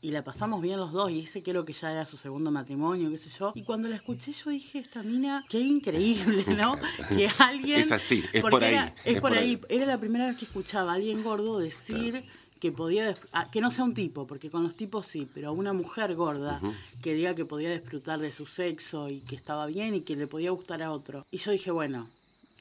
y 0.00 0.10
la 0.12 0.22
pasamos 0.22 0.62
bien 0.62 0.78
los 0.78 0.92
dos 0.92 1.10
y 1.10 1.24
que 1.24 1.42
creo 1.42 1.64
que 1.64 1.72
ya 1.72 1.90
era 1.92 2.06
su 2.06 2.16
segundo 2.16 2.50
matrimonio, 2.50 3.10
qué 3.10 3.18
sé 3.18 3.30
yo. 3.38 3.52
Y 3.54 3.62
cuando 3.62 3.88
la 3.88 3.96
escuché 3.96 4.32
yo 4.32 4.50
dije, 4.50 4.78
esta 4.78 5.02
mina, 5.02 5.44
qué 5.48 5.60
increíble, 5.60 6.44
¿no? 6.56 6.76
que 7.08 7.28
alguien... 7.40 7.80
Es 7.80 7.90
así, 7.92 8.22
es 8.32 8.42
por 8.42 8.62
era- 8.62 8.84
ahí, 8.84 8.92
es, 9.04 9.14
es 9.16 9.20
por 9.20 9.32
ahí. 9.32 9.38
ahí. 9.50 9.60
Era 9.68 9.86
la 9.86 9.98
primera 9.98 10.26
vez 10.26 10.36
que 10.36 10.44
escuchaba 10.44 10.92
a 10.92 10.94
alguien 10.94 11.22
gordo 11.22 11.58
decir 11.58 12.24
que 12.60 12.72
podía, 12.72 13.14
ah, 13.32 13.48
que 13.50 13.60
no 13.60 13.70
sea 13.70 13.84
un 13.84 13.94
tipo, 13.94 14.26
porque 14.26 14.50
con 14.50 14.64
los 14.64 14.74
tipos 14.76 15.06
sí, 15.06 15.28
pero 15.32 15.52
una 15.52 15.72
mujer 15.72 16.14
gorda 16.16 16.60
que 17.02 17.14
diga 17.14 17.34
que 17.34 17.44
podía 17.44 17.70
disfrutar 17.72 18.18
de 18.18 18.32
su 18.32 18.46
sexo 18.46 19.08
y 19.08 19.20
que 19.20 19.36
estaba 19.36 19.66
bien 19.66 19.94
y 19.94 20.00
que 20.00 20.16
le 20.16 20.26
podía 20.26 20.50
gustar 20.50 20.82
a 20.82 20.90
otro. 20.90 21.24
Y 21.30 21.38
yo 21.38 21.52
dije, 21.52 21.70
bueno, 21.70 22.08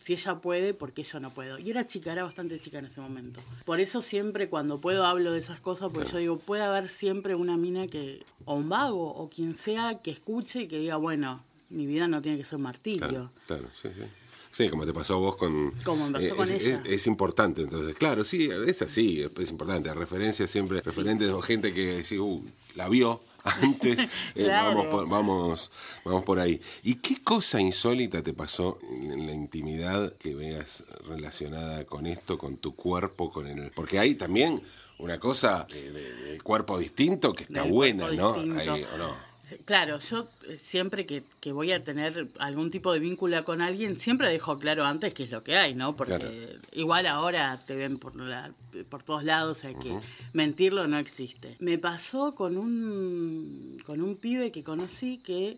si 0.07 0.13
ella 0.13 0.39
puede, 0.39 0.73
¿por 0.73 0.93
qué 0.93 1.03
yo 1.03 1.19
no 1.19 1.33
puedo? 1.33 1.59
Y 1.59 1.69
era 1.69 1.85
chica, 1.85 2.13
era 2.13 2.23
bastante 2.23 2.59
chica 2.61 2.79
en 2.79 2.85
ese 2.85 3.01
momento. 3.01 3.41
Por 3.65 3.81
eso 3.81 4.01
siempre 4.01 4.47
cuando 4.47 4.79
puedo 4.79 5.05
hablo 5.05 5.33
de 5.33 5.39
esas 5.39 5.59
cosas, 5.59 5.91
porque 5.93 6.09
yo 6.09 6.17
digo, 6.17 6.39
puede 6.39 6.63
haber 6.63 6.87
siempre 6.87 7.35
una 7.35 7.57
mina 7.57 7.87
que, 7.87 8.23
o 8.45 8.55
un 8.55 8.69
vago, 8.69 9.13
o 9.13 9.29
quien 9.29 9.53
sea, 9.53 9.99
que 10.01 10.11
escuche 10.11 10.61
y 10.61 10.67
que 10.69 10.79
diga, 10.79 10.95
bueno, 10.95 11.43
mi 11.69 11.85
vida 11.85 12.07
no 12.07 12.21
tiene 12.21 12.37
que 12.37 12.45
ser 12.45 12.55
un 12.55 12.61
martirio. 12.63 12.99
Claro, 13.09 13.31
claro, 13.47 13.67
sí, 13.73 13.89
sí. 13.93 14.03
Sí, 14.49 14.69
como 14.69 14.85
te 14.85 14.93
pasó 14.93 15.15
a 15.15 15.17
vos 15.17 15.35
con... 15.35 15.71
Como 15.83 16.07
me 16.07 16.13
pasó 16.13 16.25
eh, 16.25 16.29
con 16.37 16.49
es, 16.49 16.63
ella. 16.65 16.81
es- 16.85 16.89
es 16.89 17.07
importante, 17.07 17.61
entonces, 17.63 17.93
claro, 17.95 18.23
sí, 18.23 18.49
es 18.65 18.81
así, 18.81 19.21
es, 19.21 19.31
es 19.37 19.51
importante. 19.51 19.93
Referencias 19.93 20.49
siempre, 20.49 20.79
referentes 20.81 21.29
o 21.31 21.41
gente 21.41 21.73
que 21.73 22.01
sí, 22.05 22.17
uh, 22.17 22.43
la 22.75 22.87
vio 22.87 23.21
antes, 23.61 23.99
eh, 23.99 24.07
Claro. 24.35 24.67
vamos, 24.69 24.85
por, 24.87 25.07
vamos, 25.09 25.71
vamos 26.03 26.23
por 26.23 26.39
ahí. 26.39 26.59
¿Y 26.83 26.95
qué 26.95 27.21
cosa 27.23 27.59
insólita 27.61 28.21
te 28.23 28.33
pasó 28.33 28.79
en, 28.89 29.25
la 29.25 29.33
intimidad 29.33 30.13
que 30.17 30.35
veas 30.35 30.83
relacionada 31.07 31.85
con 31.85 32.05
esto, 32.07 32.37
con 32.37 32.57
tu 32.57 32.75
cuerpo, 32.75 33.29
con 33.29 33.47
el... 33.47 33.71
Porque 33.71 33.99
hay 33.99 34.15
también 34.15 34.61
una 34.99 35.19
cosa 35.19 35.65
de, 35.69 35.91
de- 35.91 36.13
de 36.15 36.41
cuerpo 36.41 36.77
distinto 36.79 37.33
que 37.33 37.43
está 37.43 37.61
Del 37.63 37.71
buena, 37.71 38.11
¿no? 38.11 38.33
Ahí, 38.57 38.85
¿o 38.93 38.97
no? 38.97 39.26
Claro, 39.65 39.99
yo 39.99 40.27
eh, 40.47 40.59
siempre 40.63 41.05
que, 41.05 41.23
que 41.39 41.51
voy 41.51 41.71
a 41.71 41.83
tener 41.83 42.27
algún 42.39 42.69
tipo 42.71 42.91
de 42.91 42.99
vínculo 42.99 43.43
con 43.45 43.61
alguien, 43.61 43.95
siempre 43.95 44.29
dejo 44.29 44.59
claro 44.59 44.85
antes 44.85 45.13
qué 45.13 45.23
es 45.23 45.31
lo 45.31 45.43
que 45.43 45.55
hay, 45.55 45.73
¿no? 45.73 45.95
Porque 45.95 46.17
Claro. 46.17 46.59
igual 46.73 47.07
ahora 47.07 47.61
te 47.65 47.75
ven 47.75 47.97
por, 47.97 48.15
la- 48.17 48.51
por 48.89 49.03
todos 49.03 49.23
lados, 49.23 49.57
o 49.57 49.61
sea 49.61 49.73
que 49.73 49.97
mentirlo 50.33 50.87
no 50.87 50.97
existe. 50.97 51.55
Me 51.59 51.77
pasó 51.77 52.35
con 52.35 52.57
un, 52.57 53.81
con 53.85 54.01
un 54.01 54.15
pibe 54.17 54.51
que 54.51 54.63
conocí 54.63 55.17
que 55.19 55.57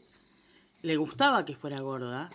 le 0.82 0.96
gustaba 0.98 1.44
que 1.46 1.56
fuera 1.56 1.80
gorda, 1.82 2.30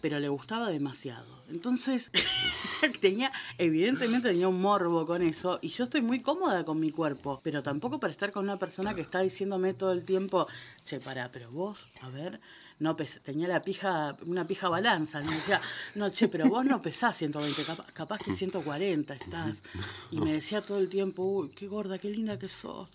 Pero 0.00 0.18
le 0.20 0.28
gustaba 0.28 0.70
demasiado. 0.70 1.42
Entonces, 1.48 2.10
tenía, 3.00 3.32
evidentemente 3.56 4.30
tenía 4.30 4.48
un 4.48 4.60
morbo 4.60 5.06
con 5.06 5.22
eso, 5.22 5.58
y 5.62 5.68
yo 5.68 5.84
estoy 5.84 6.02
muy 6.02 6.20
cómoda 6.20 6.64
con 6.64 6.78
mi 6.78 6.90
cuerpo, 6.90 7.40
pero 7.42 7.62
tampoco 7.62 7.98
para 7.98 8.12
estar 8.12 8.32
con 8.32 8.44
una 8.44 8.58
persona 8.58 8.94
que 8.94 9.00
está 9.00 9.20
diciéndome 9.20 9.74
todo 9.74 9.92
el 9.92 10.04
tiempo, 10.04 10.46
che, 10.84 11.00
pará, 11.00 11.30
pero 11.32 11.50
vos, 11.50 11.88
a 12.02 12.10
ver, 12.10 12.40
no 12.78 12.96
pes 12.96 13.20
tenía 13.22 13.48
la 13.48 13.62
pija, 13.62 14.16
una 14.26 14.46
pija 14.46 14.68
balanza, 14.68 15.20
me 15.20 15.34
decía, 15.34 15.60
no, 15.94 16.10
che, 16.10 16.28
pero 16.28 16.48
vos 16.48 16.64
no 16.64 16.80
pesás 16.80 17.16
120, 17.16 17.64
capaz, 17.64 17.86
capaz 17.92 18.18
que 18.18 18.32
140 18.32 19.14
estás. 19.14 19.62
Y 20.10 20.20
me 20.20 20.32
decía 20.32 20.62
todo 20.62 20.78
el 20.78 20.88
tiempo, 20.88 21.24
uy, 21.24 21.50
qué 21.50 21.66
gorda, 21.66 21.98
qué 21.98 22.08
linda 22.10 22.38
que 22.38 22.48
sos. 22.48 22.88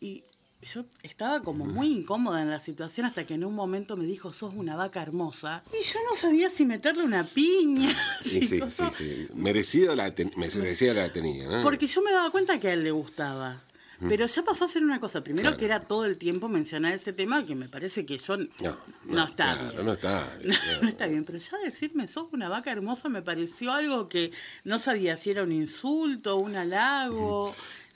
Y 0.00 0.24
yo 0.64 0.84
estaba 1.02 1.42
como 1.42 1.64
muy 1.66 1.86
incómoda 1.88 2.42
en 2.42 2.50
la 2.50 2.60
situación 2.60 3.06
hasta 3.06 3.24
que 3.24 3.34
en 3.34 3.44
un 3.44 3.54
momento 3.54 3.96
me 3.96 4.04
dijo, 4.06 4.30
sos 4.30 4.54
una 4.54 4.76
vaca 4.76 5.02
hermosa. 5.02 5.62
Y 5.72 5.84
yo 5.84 5.98
no 6.10 6.16
sabía 6.16 6.50
si 6.50 6.64
meterle 6.64 7.04
una 7.04 7.24
piña. 7.24 7.90
Sí, 8.22 8.40
sí, 8.42 8.60
sí, 8.68 8.84
sí. 8.92 9.28
Merecido 9.34 9.94
la, 9.94 10.14
ten- 10.14 10.32
merecida 10.36 10.94
la 10.94 11.12
tenía, 11.12 11.48
¿no? 11.48 11.62
Porque 11.62 11.86
yo 11.86 12.02
me 12.02 12.12
daba 12.12 12.30
cuenta 12.30 12.58
que 12.58 12.68
a 12.68 12.72
él 12.74 12.82
le 12.84 12.90
gustaba. 12.90 13.60
Pero 14.06 14.26
ya 14.26 14.42
pasó 14.42 14.64
a 14.66 14.68
ser 14.68 14.82
una 14.82 15.00
cosa. 15.00 15.22
Primero 15.24 15.44
Claro. 15.44 15.56
que 15.56 15.64
era 15.64 15.80
todo 15.80 16.04
el 16.04 16.18
tiempo 16.18 16.48
mencionar 16.48 16.92
ese 16.92 17.12
tema 17.14 17.46
que 17.46 17.54
me 17.54 17.68
parece 17.70 18.04
que 18.04 18.18
yo 18.18 18.36
no, 18.36 18.46
No, 18.60 18.76
no, 19.06 19.24
está 19.24 19.54
claro, 19.54 19.70
bien. 19.72 19.86
no 19.86 19.92
está 19.92 20.36
bien, 20.42 20.48
No, 20.50 20.54
claro. 20.62 20.82
no 20.82 20.88
está 20.88 21.06
bien, 21.06 21.24
pero 21.24 21.38
ya 21.38 21.58
decirme 21.64 22.08
sos 22.08 22.28
una 22.32 22.48
vaca 22.50 22.70
hermosa 22.72 23.08
me 23.08 23.22
pareció 23.22 23.72
algo 23.72 24.08
que 24.10 24.32
no 24.64 24.78
sabía 24.78 25.16
si 25.16 25.30
era 25.30 25.42
un 25.44 25.52
insulto, 25.52 26.36
un 26.36 26.54
halago, 26.56 27.54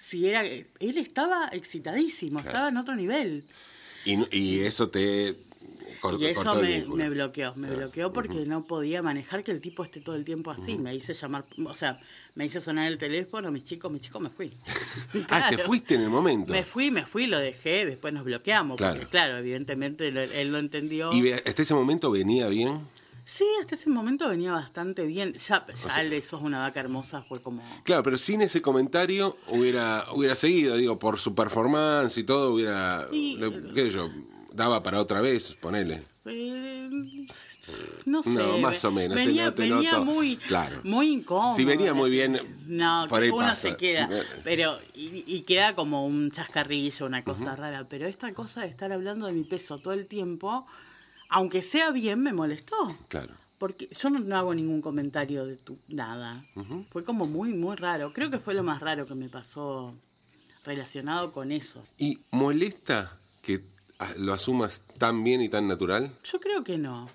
si 0.09 0.27
era... 0.29 0.45
Él 0.45 0.67
estaba 0.99 1.49
excitadísimo, 1.53 2.41
Claro. 2.41 2.49
estaba 2.51 2.69
en 2.69 2.77
otro 2.79 2.95
nivel. 2.97 3.45
Y, 4.05 4.37
y 4.37 4.61
eso 4.61 4.89
te 4.89 5.37
cort- 6.01 6.21
Y 6.21 6.27
eso 6.27 6.43
cortó 6.45 6.63
me, 6.63 7.09
bloqueó, 7.11 7.55
me 7.57 7.69
Ah, 7.69 7.75
bloqueó 7.75 8.13
porque 8.13 8.47
no 8.47 8.65
podía 8.65 9.03
manejar 9.03 9.43
que 9.45 9.51
el 9.51 9.61
tipo 9.61 9.85
esté 9.85 10.01
todo 10.01 10.15
el 10.17 10.25
tiempo 10.25 10.51
así. 10.51 10.79
Me 10.79 10.95
hice 10.95 11.13
llamar, 11.15 11.45
o 11.65 11.75
sea, 11.75 12.01
me 12.35 12.47
hice 12.47 12.61
sonar 12.61 12.87
el 12.87 12.97
teléfono, 12.97 13.51
mis 13.51 13.65
chicos, 13.65 13.91
mis 13.93 14.01
chicos, 14.01 14.23
me 14.23 14.31
fui. 14.31 14.53
Ah, 15.31 15.49
te 15.51 15.59
fuiste 15.59 15.95
en 15.97 16.03
el 16.03 16.11
momento. 16.11 16.53
Me 16.53 16.65
fui, 16.65 16.91
me 16.91 17.05
fui, 17.05 17.27
lo 17.27 17.39
dejé, 17.39 17.85
después 17.87 18.15
nos 18.15 18.25
bloqueamos. 18.25 18.77
Claro. 18.79 18.95
Porque, 19.01 19.11
claro, 19.11 19.39
evidentemente 19.39 20.11
lo- 20.11 20.21
él 20.23 20.51
lo 20.53 20.59
entendió. 20.59 21.13
¿Y 21.13 21.33
hasta 21.33 21.63
ese 21.63 21.75
momento 21.75 22.11
venía 22.11 22.49
bien? 22.49 22.81
Sí, 23.31 23.45
hasta 23.61 23.75
ese 23.75 23.91
momento 23.91 24.27
venía 24.29 24.53
bastante 24.53 25.05
bien. 25.05 25.35
Ya, 25.35 25.65
ya 25.67 26.01
el 26.01 26.09
de 26.11 26.23
sos 26.23 26.41
una 26.43 26.61
vaca 26.61 26.81
hermosa 26.81 27.23
fue 27.23 27.41
como... 27.43 27.63
Claro, 27.85 28.03
pero 28.03 28.17
sin 28.17 28.41
ese 28.41 28.63
comentario 28.63 29.37
hubiera 29.49 30.07
hubiera 30.15 30.35
seguido, 30.35 30.77
digo, 30.77 30.99
por 30.99 31.19
su 31.19 31.35
performance 31.35 32.17
y 32.19 32.25
todo, 32.25 32.55
hubiera, 32.55 33.07
Y- 33.13 33.37
le- 33.37 33.75
qué 33.75 33.83
sé 33.83 33.91
yo, 33.91 34.11
daba 34.53 34.83
para 34.83 34.99
otra 35.01 35.21
vez, 35.21 35.55
ponele. 35.61 36.03
eh, 36.25 36.89
no 38.07 38.23
sé. 38.23 38.31
No, 38.31 38.59
más 38.59 38.83
o 38.87 38.91
menos, 38.91 39.17
Venía, 39.17 39.55
te 39.55 39.63
venía 39.69 39.93
noto. 39.93 40.05
muy, 40.07 40.37
Claro. 40.39 40.81
muy 40.85 41.09
incómodo. 41.13 41.55
Si 41.55 41.65
venía 41.67 41.93
muy 41.93 42.11
bien, 42.11 42.41
no, 42.67 43.07
por 43.11 43.23
ahí 43.23 43.29
uno 43.29 43.39
pasa. 43.41 43.57
se 43.71 43.77
queda. 43.77 44.09
Pero, 44.43 44.79
y, 44.95 45.23
y 45.27 45.43
queda 45.43 45.75
como 45.75 46.07
un 46.07 46.31
chascarrillo, 46.31 47.05
una 47.07 47.25
cosa 47.25 47.55
rara. 47.57 47.87
Pero 47.89 48.07
esta 48.07 48.33
cosa 48.33 48.63
de 48.63 48.69
estar 48.69 48.91
hablando 48.93 49.27
de 49.27 49.33
mi 49.33 49.45
peso 49.45 49.79
todo 49.79 49.93
el 49.93 50.07
tiempo, 50.07 50.67
aunque 51.29 51.63
sea 51.63 51.91
bien, 51.91 52.23
me 52.23 52.33
molestó. 52.33 52.77
Claro. 53.09 53.35
Porque 53.59 53.89
yo 54.01 54.09
no, 54.11 54.21
no 54.21 54.37
hago 54.37 54.55
ningún 54.55 54.81
comentario 54.81 55.45
de 55.45 55.57
tu 55.57 55.79
nada. 55.89 56.45
Fue 56.91 57.03
como 57.05 57.27
muy, 57.27 57.53
muy 57.53 57.77
raro. 57.77 58.13
Creo 58.13 58.31
que 58.31 58.39
fue 58.39 58.55
lo 58.55 58.63
más 58.63 58.81
raro 58.81 59.05
que 59.07 59.15
me 59.17 59.29
pasó 59.29 59.95
relacionado 60.65 61.33
con 61.33 61.51
eso. 61.53 61.85
¿Y 61.99 62.21
molesta 62.31 63.19
que 63.43 63.65
ah, 63.99 64.13
lo 64.17 64.33
asumas 64.33 64.83
tan 64.99 65.25
bien 65.25 65.41
y 65.41 65.49
tan 65.49 65.67
natural? 65.67 66.13
Yo 66.25 66.39
creo 66.41 66.63
que 66.65 66.79
no. 66.79 67.09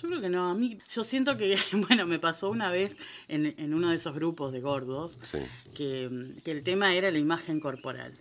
Yo 0.00 0.08
creo 0.08 0.20
que 0.20 0.28
no. 0.28 0.48
A 0.50 0.54
mí, 0.54 0.78
yo 0.92 1.04
siento 1.04 1.36
que, 1.36 1.56
bueno, 1.88 2.06
me 2.06 2.18
pasó 2.18 2.50
una 2.50 2.70
vez 2.70 2.96
en, 3.28 3.54
en 3.56 3.72
uno 3.74 3.90
de 3.90 3.96
esos 3.96 4.14
grupos 4.14 4.52
de 4.52 4.60
gordos 4.60 5.16
Sí. 5.22 5.38
que, 5.74 6.34
que 6.44 6.50
el 6.50 6.62
tema 6.64 6.94
era 6.94 7.10
la 7.10 7.18
imagen 7.18 7.60
corporal. 7.60 8.18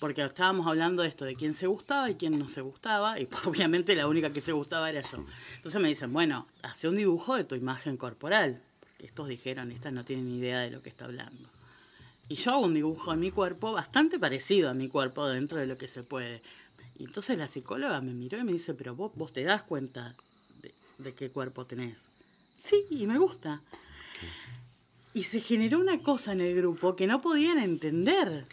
Porque 0.00 0.24
estábamos 0.24 0.66
hablando 0.66 1.02
de 1.02 1.08
esto, 1.08 1.24
de 1.24 1.34
quién 1.34 1.54
se 1.54 1.66
gustaba 1.66 2.08
y 2.10 2.14
quién 2.14 2.38
no 2.38 2.48
se 2.48 2.60
gustaba, 2.60 3.18
y 3.20 3.28
obviamente 3.46 3.96
la 3.96 4.06
única 4.06 4.32
que 4.32 4.40
se 4.40 4.52
gustaba 4.52 4.90
era 4.90 5.02
yo. 5.02 5.24
Entonces 5.56 5.82
me 5.82 5.88
dicen, 5.88 6.12
bueno, 6.12 6.46
hace 6.62 6.88
un 6.88 6.96
dibujo 6.96 7.36
de 7.36 7.44
tu 7.44 7.54
imagen 7.54 7.96
corporal. 7.96 8.62
Porque 8.80 9.06
estos 9.06 9.28
dijeron, 9.28 9.72
esta 9.72 9.90
no 9.90 10.04
tiene 10.04 10.22
ni 10.22 10.38
idea 10.38 10.60
de 10.60 10.70
lo 10.70 10.82
que 10.82 10.88
está 10.88 11.06
hablando. 11.06 11.48
Y 12.28 12.36
yo 12.36 12.52
hago 12.52 12.66
un 12.66 12.74
dibujo 12.74 13.10
de 13.10 13.16
mi 13.16 13.30
cuerpo 13.30 13.72
bastante 13.72 14.18
parecido 14.18 14.70
a 14.70 14.74
mi 14.74 14.88
cuerpo 14.88 15.26
dentro 15.26 15.58
de 15.58 15.66
lo 15.66 15.78
que 15.78 15.88
se 15.88 16.02
puede. 16.02 16.42
Y 16.98 17.04
entonces 17.04 17.38
la 17.38 17.48
psicóloga 17.48 18.00
me 18.00 18.12
miró 18.12 18.38
y 18.38 18.44
me 18.44 18.52
dice, 18.52 18.74
pero 18.74 18.94
vos, 18.94 19.12
vos 19.14 19.32
te 19.32 19.42
das 19.42 19.62
cuenta 19.62 20.14
de, 20.60 20.74
de 20.98 21.14
qué 21.14 21.30
cuerpo 21.30 21.64
tenés. 21.64 21.98
Sí, 22.58 22.84
y 22.90 23.06
me 23.06 23.18
gusta. 23.18 23.62
Y 25.14 25.22
se 25.22 25.40
generó 25.40 25.78
una 25.78 25.98
cosa 25.98 26.32
en 26.32 26.42
el 26.42 26.54
grupo 26.54 26.94
que 26.94 27.06
no 27.06 27.20
podían 27.20 27.58
entender. 27.58 28.44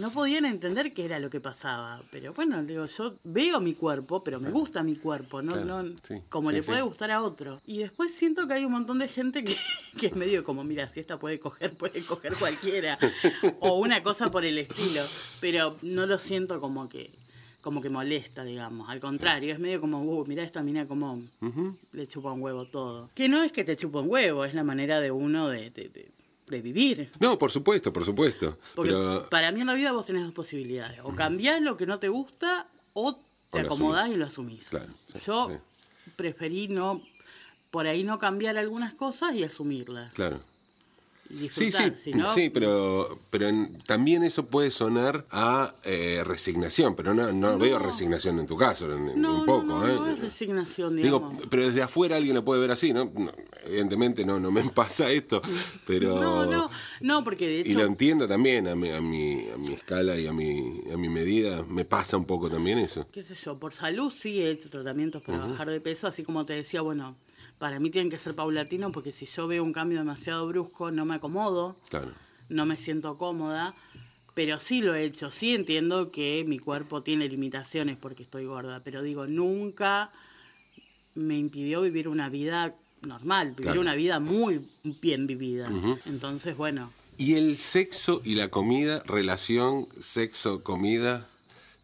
No 0.00 0.10
podían 0.10 0.44
entender 0.46 0.92
qué 0.94 1.04
era 1.04 1.18
lo 1.20 1.30
que 1.30 1.40
pasaba. 1.40 2.02
Pero 2.10 2.32
bueno, 2.32 2.62
digo, 2.64 2.86
yo 2.86 3.14
veo 3.24 3.60
mi 3.60 3.74
cuerpo, 3.74 4.24
pero 4.24 4.40
me 4.40 4.50
gusta 4.50 4.82
mi 4.82 4.96
cuerpo, 4.96 5.42
no, 5.42 5.52
Claro, 5.52 5.82
no 5.82 5.94
sí, 6.02 6.22
como 6.28 6.50
sí, 6.50 6.56
le 6.56 6.62
sí. 6.62 6.68
puede 6.70 6.82
gustar 6.82 7.10
a 7.10 7.22
otro. 7.22 7.60
Y 7.66 7.78
después 7.78 8.12
siento 8.14 8.48
que 8.48 8.54
hay 8.54 8.64
un 8.64 8.72
montón 8.72 8.98
de 8.98 9.08
gente 9.08 9.44
que, 9.44 9.54
que 10.00 10.06
es 10.08 10.16
medio 10.16 10.42
como, 10.42 10.64
mira, 10.64 10.88
si 10.88 11.00
esta 11.00 11.18
puede 11.18 11.38
coger, 11.38 11.74
puede 11.76 12.02
coger 12.02 12.34
cualquiera. 12.34 12.98
o 13.60 13.78
una 13.78 14.02
cosa 14.02 14.30
por 14.30 14.44
el 14.44 14.58
estilo. 14.58 15.02
Pero 15.40 15.76
no 15.82 16.06
lo 16.06 16.18
siento 16.18 16.60
como 16.60 16.88
que 16.88 17.12
como 17.62 17.82
que 17.82 17.90
molesta, 17.90 18.42
digamos. 18.42 18.88
Al 18.88 19.00
contrario, 19.00 19.52
es 19.52 19.58
medio 19.58 19.82
como, 19.82 20.00
uh, 20.00 20.24
mira 20.24 20.42
esta 20.42 20.62
mina 20.62 20.86
como 20.88 21.20
le 21.92 22.08
chupa 22.08 22.32
un 22.32 22.40
huevo 22.40 22.64
todo. 22.64 23.10
Que 23.14 23.28
no 23.28 23.42
es 23.42 23.52
que 23.52 23.64
te 23.64 23.76
chupa 23.76 24.00
un 24.00 24.08
huevo, 24.08 24.46
es 24.46 24.54
la 24.54 24.64
manera 24.64 24.98
de 25.00 25.10
uno 25.10 25.50
de, 25.50 25.68
de, 25.68 25.90
de- 25.90 26.10
de 26.50 26.62
vivir. 26.62 27.10
No, 27.20 27.38
por 27.38 27.50
supuesto, 27.50 27.92
por 27.92 28.04
supuesto. 28.04 28.58
Porque 28.74 28.90
Pero 28.92 29.28
para 29.30 29.52
mí 29.52 29.60
en 29.60 29.66
la 29.68 29.74
vida 29.74 29.92
vos 29.92 30.06
tenés 30.06 30.24
dos 30.24 30.34
posibilidades. 30.34 31.00
O 31.04 31.14
cambiás 31.14 31.60
lo 31.60 31.76
que 31.76 31.86
no 31.86 31.98
te 31.98 32.08
gusta 32.08 32.66
o 32.92 33.14
te 33.50 33.62
O 33.62 33.66
acomodás 33.66 34.02
asumís. 34.04 34.16
y 34.16 34.18
lo 34.18 34.26
asumís. 34.26 34.64
Claro, 34.68 34.92
sí, 35.12 35.18
Yo 35.26 35.48
sí. 35.50 36.10
preferí 36.16 36.68
no, 36.68 37.02
por 37.70 37.86
ahí 37.86 38.04
no 38.04 38.18
cambiar 38.18 38.56
algunas 38.58 38.94
cosas 38.94 39.34
y 39.34 39.44
asumirlas. 39.44 40.12
claro. 40.14 40.40
Sí, 41.52 41.70
sí, 41.70 41.92
sí, 42.34 42.50
pero, 42.50 43.20
pero 43.30 43.46
en- 43.48 43.78
también 43.86 44.24
eso 44.24 44.46
puede 44.46 44.70
sonar 44.70 45.26
a 45.30 45.74
eh, 45.84 46.22
resignación, 46.24 46.96
pero 46.96 47.14
no, 47.14 47.32
no, 47.32 47.56
veo 47.56 47.78
resignación 47.78 48.40
en 48.40 48.46
tu 48.46 48.56
caso, 48.56 48.88
no, 48.88 49.38
un 49.40 49.46
poco. 49.46 49.66
no, 49.66 49.80
no, 49.80 49.88
¿eh? 49.88 49.94
no 50.00 50.08
es 50.10 50.18
resignación, 50.18 50.96
digamos. 50.96 51.36
Digo, 51.36 51.48
pero 51.48 51.66
desde 51.66 51.82
afuera 51.82 52.16
alguien 52.16 52.34
lo 52.34 52.44
puede 52.44 52.60
ver 52.60 52.72
así, 52.72 52.92
¿no? 52.92 53.12
Evidentemente 53.64 54.24
no, 54.24 54.40
no 54.40 54.50
me 54.50 54.64
pasa 54.74 55.10
esto, 55.10 55.40
pero... 55.86 56.16
no, 56.16 56.46
no, 56.46 56.70
no, 57.00 57.22
porque 57.24 57.46
de 57.46 57.60
Y 57.60 57.74
lo 57.74 57.80
hecho, 57.80 57.86
entiendo 57.86 58.26
también, 58.26 58.66
a 58.66 58.74
mi, 58.74 58.90
a 58.90 59.00
mi, 59.00 59.48
a 59.50 59.56
mi 59.56 59.72
escala 59.74 60.18
y 60.18 60.26
a 60.26 60.32
mi, 60.32 60.80
a 60.92 60.96
mi 60.96 61.08
medida, 61.08 61.62
me 61.62 61.84
pasa 61.84 62.16
un 62.16 62.24
poco 62.24 62.50
también 62.50 62.78
eso. 62.78 63.06
qué 63.12 63.22
sé 63.22 63.36
yo, 63.36 63.58
por 63.58 63.72
salud 63.72 64.12
sí 64.16 64.42
he 64.42 64.50
hecho 64.50 64.68
tratamientos 64.68 65.22
para 65.22 65.38
bajar 65.46 65.70
de 65.70 65.80
peso, 65.80 66.08
así 66.08 66.24
como 66.24 66.44
te 66.44 66.54
decía, 66.54 66.80
bueno, 66.80 67.16
para 67.60 67.78
mí 67.78 67.90
tienen 67.90 68.10
que 68.10 68.16
ser 68.18 68.34
paulatinos 68.34 68.90
porque 68.90 69.12
si 69.12 69.26
yo 69.26 69.46
veo 69.46 69.62
un 69.62 69.72
cambio 69.72 69.98
demasiado 69.98 70.44
brusco 70.48 70.90
no 70.90 71.04
me 71.04 71.14
acomodo. 71.14 71.76
Claro. 71.90 72.10
no 72.48 72.66
me 72.66 72.76
siento 72.76 73.16
cómoda, 73.16 73.76
pero 74.34 74.58
sí 74.58 74.80
lo 74.82 74.94
he 74.96 75.04
hecho, 75.04 75.30
sí 75.30 75.54
entiendo 75.54 76.10
que 76.10 76.44
mi 76.48 76.58
cuerpo 76.58 77.02
tiene 77.04 77.28
limitaciones 77.28 77.96
porque 77.96 78.24
estoy 78.24 78.46
gorda, 78.46 78.82
pero 78.82 79.02
digo, 79.02 79.28
nunca 79.28 80.10
me 81.14 81.38
impidió 81.38 81.80
vivir 81.82 82.08
una 82.08 82.28
vida 82.28 82.74
normal, 83.02 83.50
vivir 83.50 83.62
Claro. 83.64 83.80
una 83.82 83.94
vida 83.94 84.18
muy 84.18 84.68
bien 85.00 85.26
vivida. 85.28 85.70
Entonces, 86.06 86.56
bueno, 86.56 86.92
Y 87.18 87.34
el 87.34 87.56
sexo 87.58 88.20
y 88.24 88.34
la 88.34 88.48
comida, 88.48 89.02
relación 89.06 89.86
sexo-comida, 90.00 91.28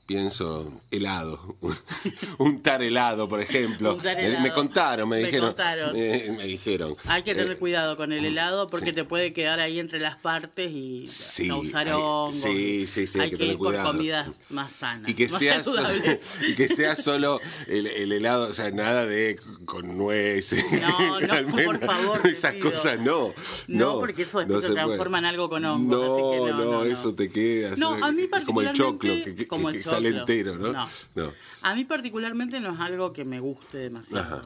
pienso 0.07 0.73
helado. 0.91 1.57
Untar 2.39 2.83
helado, 2.83 3.29
por 3.29 3.41
ejemplo. 3.41 3.95
Untar 3.95 4.17
Me- 4.17 4.23
Me, 4.23 4.29
helado. 4.37 4.55
contaron, 4.55 5.09
me, 5.09 5.17
Me 5.19 5.25
dijeron. 5.25 5.49
contaron. 5.49 5.97
eh, 5.97 6.35
me 6.37 6.45
dijeron. 6.45 6.97
hay 7.07 7.23
que 7.23 7.35
tener 7.35 7.53
Eh, 7.53 7.57
cuidado 7.57 7.97
con 7.97 8.13
el 8.13 8.25
helado 8.25 8.67
porque 8.69 8.91
sí. 8.91 8.93
te 8.97 9.05
puede 9.05 9.33
quedar 9.33 9.59
ahí 9.61 9.79
entre 9.81 10.01
las 10.01 10.17
partes 10.17 10.71
y 10.73 11.07
Sí, 11.07 11.49
causar 11.49 11.89
hay- 11.89 11.93
hongos. 11.95 12.35
sí, 12.37 12.87
sí, 12.87 13.07
sí, 13.07 13.19
hay 13.19 13.25
hay 13.25 13.31
que 13.31 13.37
que, 13.37 13.39
tener 13.39 13.53
ir 13.55 13.59
por 13.59 13.69
cuidado. 13.69 13.93
comidas 13.93 14.29
más 14.51 14.71
sanas. 14.73 15.11
Y 15.11 15.15
que, 15.15 15.29
más 15.29 15.39
sea 15.39 15.65
saludables. 15.65 16.21
y 16.49 16.55
que 16.55 16.69
sea 16.69 16.97
solo 16.97 17.41
el, 17.67 17.87
el 17.87 18.13
helado, 18.13 18.49
o 18.49 18.53
sea, 18.53 18.71
nada 18.71 19.07
de 19.07 19.39
con 19.65 19.97
nueces. 19.99 20.65
No, 20.81 21.21
no, 21.21 21.33
almendras, 21.33 21.65
por 21.65 21.85
favor, 21.87 22.27
Esas 22.29 22.55
cosas 22.57 22.99
no. 23.01 23.35
No, 23.69 23.87
No, 23.87 23.99
porque 23.99 24.23
eso 24.23 24.39
después 24.39 24.63
se 24.65 24.73
puede. 24.73 24.85
transforma 24.85 25.19
en 25.19 25.25
algo 25.25 25.49
con 25.49 25.65
hongos, 25.65 25.99
No, 25.99 26.15
así 26.15 26.23
que 26.47 26.53
no, 26.53 26.59
no, 26.65 26.71
no. 26.73 26.85
eso 26.85 27.15
te 27.15 27.29
queda. 27.31 27.75
No, 27.77 27.93
a 28.05 28.13
mí 28.13 28.29
Como 28.45 28.61
el 28.63 28.73
choclo, 28.73 29.11
particularmente- 29.11 29.35
que, 29.37 29.47
como 29.49 29.69
el 29.71 29.83
choclo. 29.83 29.96
Entero, 30.05 30.57
¿no? 30.57 30.73
No. 30.73 30.89
No. 31.15 31.33
A 31.63 31.75
mí 31.75 31.85
particularmente 31.85 32.61
no 32.61 32.75
es 32.75 32.81
algo 32.81 33.13
que 33.13 33.25
me 33.25 33.41
guste 33.41 33.79
demasiado. 33.79 34.21
Ajá. 34.37 34.41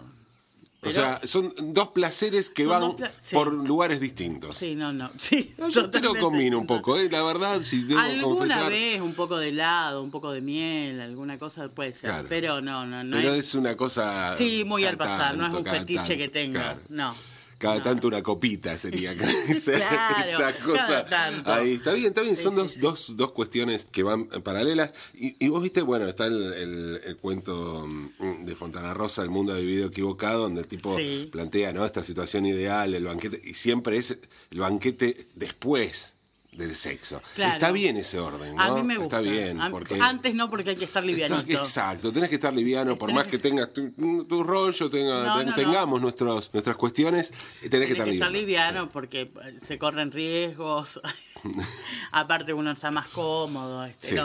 o 0.82 0.90
sea, 0.90 1.20
son 1.24 1.52
dos 1.74 1.88
placeres 1.88 2.48
que 2.48 2.64
van 2.66 2.80
dos 2.82 2.94
pla- 2.94 3.12
sí. 3.20 3.34
por 3.34 3.52
lugares 3.52 4.00
distintos. 4.00 4.56
Sí, 4.56 4.74
no, 4.74 4.92
no. 4.92 5.10
Sí, 5.18 5.52
No, 5.58 5.68
yo 5.68 5.90
te 5.90 6.00
lo 6.00 6.14
combino 6.14 6.58
un 6.58 6.66
poco, 6.66 6.96
¿eh? 6.96 7.08
la 7.10 7.22
verdad, 7.22 7.60
si 7.62 7.82
debo 7.84 8.00
Alguna 8.00 8.22
confesar. 8.54 8.70
vez 8.70 9.00
un 9.00 9.12
poco 9.14 9.36
de 9.38 9.48
helado, 9.50 10.02
un 10.02 10.10
poco 10.10 10.30
de 10.32 10.40
miel, 10.40 11.00
alguna 11.00 11.38
cosa 11.38 11.68
puede 11.68 11.92
ser. 11.92 12.10
Claro. 12.10 12.26
Pero 12.30 12.60
no, 12.62 12.86
no, 12.86 13.02
no 13.04 13.16
Pero 13.16 13.34
es. 13.34 13.48
es 13.48 13.54
una 13.56 13.76
cosa. 13.76 14.34
Sí, 14.38 14.64
muy 14.64 14.84
al 14.86 14.96
pasar, 14.96 15.36
no 15.36 15.46
es 15.48 15.52
un 15.54 15.64
fetiche 15.64 15.96
tanto, 15.96 16.16
que 16.16 16.28
tenga. 16.28 16.60
claro. 16.62 16.80
No. 16.88 17.14
Cada 17.60 17.76
no. 17.76 17.82
tanto 17.82 18.08
una 18.08 18.22
copita 18.22 18.76
sería 18.78 19.12
esa, 19.48 19.72
Claro, 19.72 20.16
esa 20.24 20.52
cosa. 20.64 21.06
Ahí 21.44 21.74
está 21.74 21.92
bien, 21.92 22.06
está 22.08 22.22
bien. 22.22 22.36
Sí, 22.36 22.42
Son 22.42 22.54
sí, 22.54 22.58
dos, 22.60 22.72
sí. 22.72 22.80
Dos, 22.80 23.16
dos 23.16 23.32
cuestiones 23.32 23.84
que 23.92 24.02
van 24.02 24.28
paralelas. 24.28 24.90
Y, 25.14 25.36
y 25.44 25.48
vos 25.48 25.62
viste, 25.62 25.82
bueno, 25.82 26.08
está 26.08 26.26
el, 26.26 26.42
el- 26.54 27.00
el 27.04 27.16
cuento 27.18 27.86
mm, 27.86 28.44
de 28.46 28.56
Fontana 28.56 28.94
Rosa, 28.94 29.22
El 29.22 29.28
mundo 29.30 29.52
ha 29.52 29.58
vivido 29.58 29.88
equivocado, 29.88 30.40
donde 30.44 30.62
el 30.62 30.66
tipo 30.68 30.96
plantea 31.30 31.72
¿no? 31.74 31.84
esta 31.84 32.02
situación 32.02 32.46
ideal, 32.46 32.94
el 32.94 33.04
banquete, 33.04 33.40
y 33.44 33.52
siempre 33.54 33.98
es 33.98 34.16
el 34.50 34.58
banquete 34.58 35.28
después 35.34 36.14
del 36.52 36.74
sexo. 36.74 37.22
Claro. 37.36 37.52
Está 37.52 37.70
bien 37.72 37.96
ese 37.96 38.18
orden, 38.18 38.56
¿no? 38.56 38.62
A 38.62 38.74
mí 38.74 38.82
me 38.82 38.96
gusta. 38.98 39.20
Está 39.20 39.30
bien. 39.30 39.58
Porque 39.70 39.98
Antes 40.00 40.34
no, 40.34 40.50
porque 40.50 40.70
hay 40.70 40.76
que 40.76 40.84
estar 40.84 41.02
livianito. 41.04 41.40
Está- 41.40 41.52
exacto, 41.62 42.12
tenés 42.12 42.28
que 42.28 42.34
estar 42.34 42.52
liviano, 42.54 42.98
por 42.98 43.08
Tenés 43.08 43.14
más 43.14 43.24
que- 43.26 43.38
que 43.38 43.38
tengas 43.38 43.72
tu, 43.72 43.90
tu 44.24 44.42
rollo, 44.42 44.90
tenga- 44.90 45.26
No, 45.26 45.36
ten- 45.38 45.46
no, 45.46 45.50
no. 45.50 45.54
tengamos 45.56 46.00
Nuestros, 46.00 46.52
nuestras 46.52 46.76
cuestiones, 46.76 47.30
tenés, 47.30 47.86
que 47.86 47.92
estar 47.92 48.06
que 48.06 48.12
estar 48.14 48.30
liviano. 48.30 48.30
liviano 48.30 48.88
porque 48.90 49.30
se 49.66 49.78
corren 49.78 50.10
riesgos. 50.10 51.00
Aparte 52.12 52.52
uno 52.52 52.72
está 52.72 52.90
más 52.90 53.08
cómodo. 53.08 53.84
este, 53.84 54.08
Sí. 54.08 54.16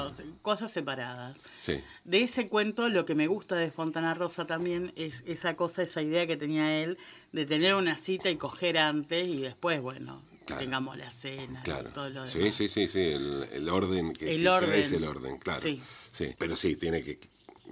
cosas 0.42 0.72
separadas. 0.72 1.38
Sí. 1.60 1.82
De 2.04 2.22
ese 2.24 2.48
cuento 2.50 2.90
lo 2.90 3.06
que 3.06 3.16
me 3.16 3.28
gusta 3.28 3.56
de 3.56 3.72
Fontana 3.72 4.14
Rosa 4.14 4.46
también 4.46 4.92
es 4.96 5.24
esa 5.26 5.56
cosa, 5.56 5.84
esa 5.84 6.02
idea 6.02 6.28
que 6.28 6.38
tenía 6.38 6.78
él 6.82 6.98
de 7.32 7.46
tener 7.46 7.76
una 7.76 7.98
cita 7.98 8.30
y 8.30 8.36
coger 8.38 8.78
antes 8.78 9.28
y 9.28 9.38
después, 9.42 9.82
bueno, 9.82 10.22
Claro. 10.46 10.62
tengamos 10.62 10.98
la 10.98 11.10
cena, 11.10 11.62
Claro. 11.64 11.90
todo 11.92 12.06
lo 12.10 12.14
demás. 12.24 12.32
Sí, 12.32 12.52
sí, 12.52 12.68
sí, 12.68 12.88
sí, 12.88 13.00
el, 13.00 13.48
el 13.52 13.70
orden 13.70 14.14
que, 14.14 14.30
El 14.32 14.38
que 14.38 14.44
se 14.44 14.50
orden. 14.50 14.74
es 14.80 14.92
el 14.92 15.04
orden, 15.04 15.38
claro. 15.38 15.62
Sí. 15.62 15.82
Sí, 16.12 16.36
pero 16.38 16.56
sí, 16.56 16.76
tiene 16.76 17.04
que 17.04 17.20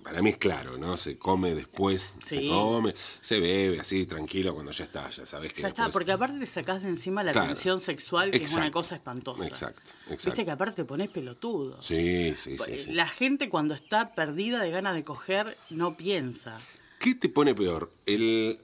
para 0.03 0.24
mí 0.24 0.32
es 0.32 0.38
claro, 0.38 0.75
¿no? 0.77 0.98
Se 0.98 1.18
come 1.20 1.53
después, 1.53 2.15
se 2.27 2.48
come, 2.48 2.96
se 3.22 3.39
bebe 3.39 3.80
así 3.80 4.06
tranquilo 4.08 4.53
cuando 4.56 4.72
ya 4.72 4.86
está, 4.86 5.08
ya 5.12 5.25
sabes 5.25 5.53
que 5.53 5.62
Ya 5.62 5.68
está, 5.68 5.89
porque 5.92 6.12
aparte 6.12 6.39
te 6.39 6.46
sacás 6.48 6.82
de 6.82 6.89
encima 6.89 7.24
la 7.24 7.32
Claro. 7.32 7.50
tensión 7.53 7.80
sexual, 7.80 8.32
que 8.32 8.38
es 8.38 8.56
una 8.56 8.72
cosa 8.72 8.96
espantosa. 8.96 9.46
Exacto, 9.46 9.92
exacto. 10.10 10.25
Viste 10.32 10.46
que 10.46 10.51
aparte 10.51 10.75
te 10.77 10.86
pones 10.86 11.10
pelotudo. 11.10 11.80
Sí, 11.82 12.34
sí, 12.36 12.58
sí, 12.58 12.80
sí. 12.80 12.92
La 12.92 13.08
gente 13.08 13.50
cuando 13.50 13.75
está 13.75 14.13
perdida 14.15 14.62
de 14.63 14.72
ganas 14.72 14.96
de 14.96 15.03
coger 15.03 15.58
no 15.70 15.96
piensa. 15.96 16.60
¿Qué 17.00 17.13
te 17.13 17.30
pone 17.30 17.53
peor? 17.53 17.94
¿El 18.08 18.60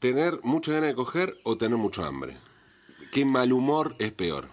tener 0.00 0.40
mucha 0.42 0.72
ganas 0.72 0.88
de 0.88 0.94
coger 0.96 1.38
o 1.44 1.56
tener 1.56 1.78
mucho 1.78 2.04
hambre? 2.04 2.36
¿Qué 3.10 3.24
mal 3.24 3.52
humor 3.52 3.94
es 3.98 4.12
peor? 4.12 4.48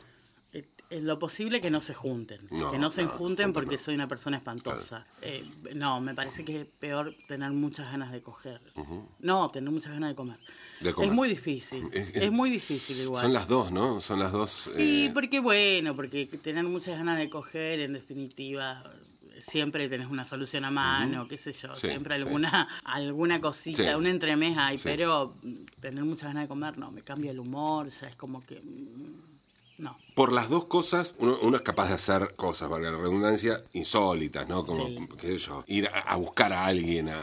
Eh, 0.53 0.65
En 0.89 1.05
lo 1.05 1.19
posible 1.19 1.59
que 1.61 1.69
no 1.69 1.81
se 1.81 1.93
junten. 1.93 2.39
No, 2.49 2.71
que 2.71 2.77
no 2.79 2.91
se 2.91 3.03
no, 3.03 3.09
junten 3.09 3.53
porque 3.53 3.77
soy 3.77 3.95
una 3.95 4.07
persona 4.07 4.37
espantosa. 4.37 5.05
Eh, 5.21 5.43
no, 5.75 5.99
me 5.99 6.13
parece 6.15 6.45
que 6.45 6.61
es 6.61 6.65
peor 6.65 7.15
tener 7.27 7.51
muchas 7.51 7.91
ganas 7.91 8.11
de 8.11 8.21
coger. 8.21 8.61
No, 9.19 9.47
tener 9.49 9.69
muchas 9.71 9.91
ganas 9.93 10.09
de 10.09 10.15
comer. 10.15 10.39
De 10.81 10.93
comer. 10.93 11.09
Es 11.09 11.15
muy 11.15 11.27
difícil. 11.29 11.89
Es- 11.91 12.09
Es, 12.09 12.23
es- 12.23 12.31
muy 12.31 12.49
difícil 12.49 12.99
igual. 13.01 13.21
Son 13.21 13.33
las 13.33 13.47
dos, 13.47 13.71
¿no? 13.71 13.99
Son 14.01 14.19
las 14.19 14.31
dos. 14.31 14.69
Y 14.77 15.05
eh, 15.05 15.11
porque 15.13 15.39
bueno, 15.39 15.95
porque 15.95 16.25
tener 16.41 16.63
muchas 16.63 16.97
ganas 16.97 17.17
de 17.17 17.29
coger, 17.29 17.79
en 17.81 17.93
definitiva, 17.93 18.83
siempre 19.41 19.87
tenés 19.89 20.07
una 20.07 20.25
solución 20.25 20.65
a 20.65 20.71
mano, 20.71 21.27
qué 21.27 21.37
sé 21.37 21.51
yo, 21.53 21.75
Sí, 21.75 21.87
siempre 21.87 22.15
sí. 22.15 22.21
alguna 22.23 22.67
alguna 22.83 23.41
cosita, 23.41 23.83
Sí. 23.91 23.95
un 23.95 24.07
entremés 24.07 24.57
hay, 24.57 24.77
pero 24.77 25.35
mm, 25.43 25.53
tener 25.79 26.03
muchas 26.03 26.29
ganas 26.29 26.43
de 26.43 26.47
comer, 26.47 26.77
no, 26.77 26.91
me 26.91 27.01
cambia 27.01 27.31
el 27.31 27.39
humor, 27.39 27.89
ya 27.89 28.07
es 28.07 28.15
como 28.15 28.45
que... 28.45 28.59
mm, 28.61 29.37
No. 29.79 29.95
Por 30.15 30.31
las 30.31 30.49
dos 30.49 30.65
cosas, 30.65 31.13
uno, 31.19 31.37
uno 31.43 31.57
es 31.57 31.61
capaz 31.61 31.87
de 31.89 31.93
hacer 31.93 32.33
cosas, 32.35 32.67
valga 32.67 32.89
la 32.89 32.97
redundancia, 32.97 33.63
insólitas, 33.73 34.49
¿no? 34.49 34.65
Como, 34.65 34.87
Sí. 34.87 35.07
qué 35.19 35.27
sé 35.27 35.37
yo, 35.37 35.63
ir 35.67 35.87
a, 35.89 35.99
a 35.99 36.15
buscar 36.15 36.51
a 36.51 36.65
alguien 36.65 37.09
a 37.09 37.19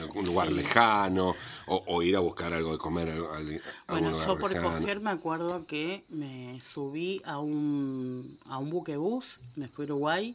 algún 0.00 0.24
lugar 0.24 0.48
Sí. 0.48 0.54
lejano, 0.54 1.36
o, 1.66 1.84
o 1.86 2.02
ir 2.02 2.16
a 2.16 2.20
buscar 2.20 2.54
algo 2.54 2.72
de 2.72 2.78
comer 2.78 3.10
a, 3.10 3.12
a 3.12 3.92
Bueno, 3.92 4.10
lugar 4.12 4.26
yo 4.26 4.38
por 4.38 4.50
lejano. 4.52 4.78
coger 4.80 5.00
me 5.00 5.10
acuerdo 5.10 5.66
que 5.66 6.06
me 6.08 6.58
subí 6.62 7.20
a 7.26 7.36
un, 7.40 8.38
a 8.46 8.56
un 8.56 8.70
buquebús, 8.70 9.38
me 9.56 9.68
fui 9.68 9.84
a 9.84 9.88
Uruguay, 9.88 10.34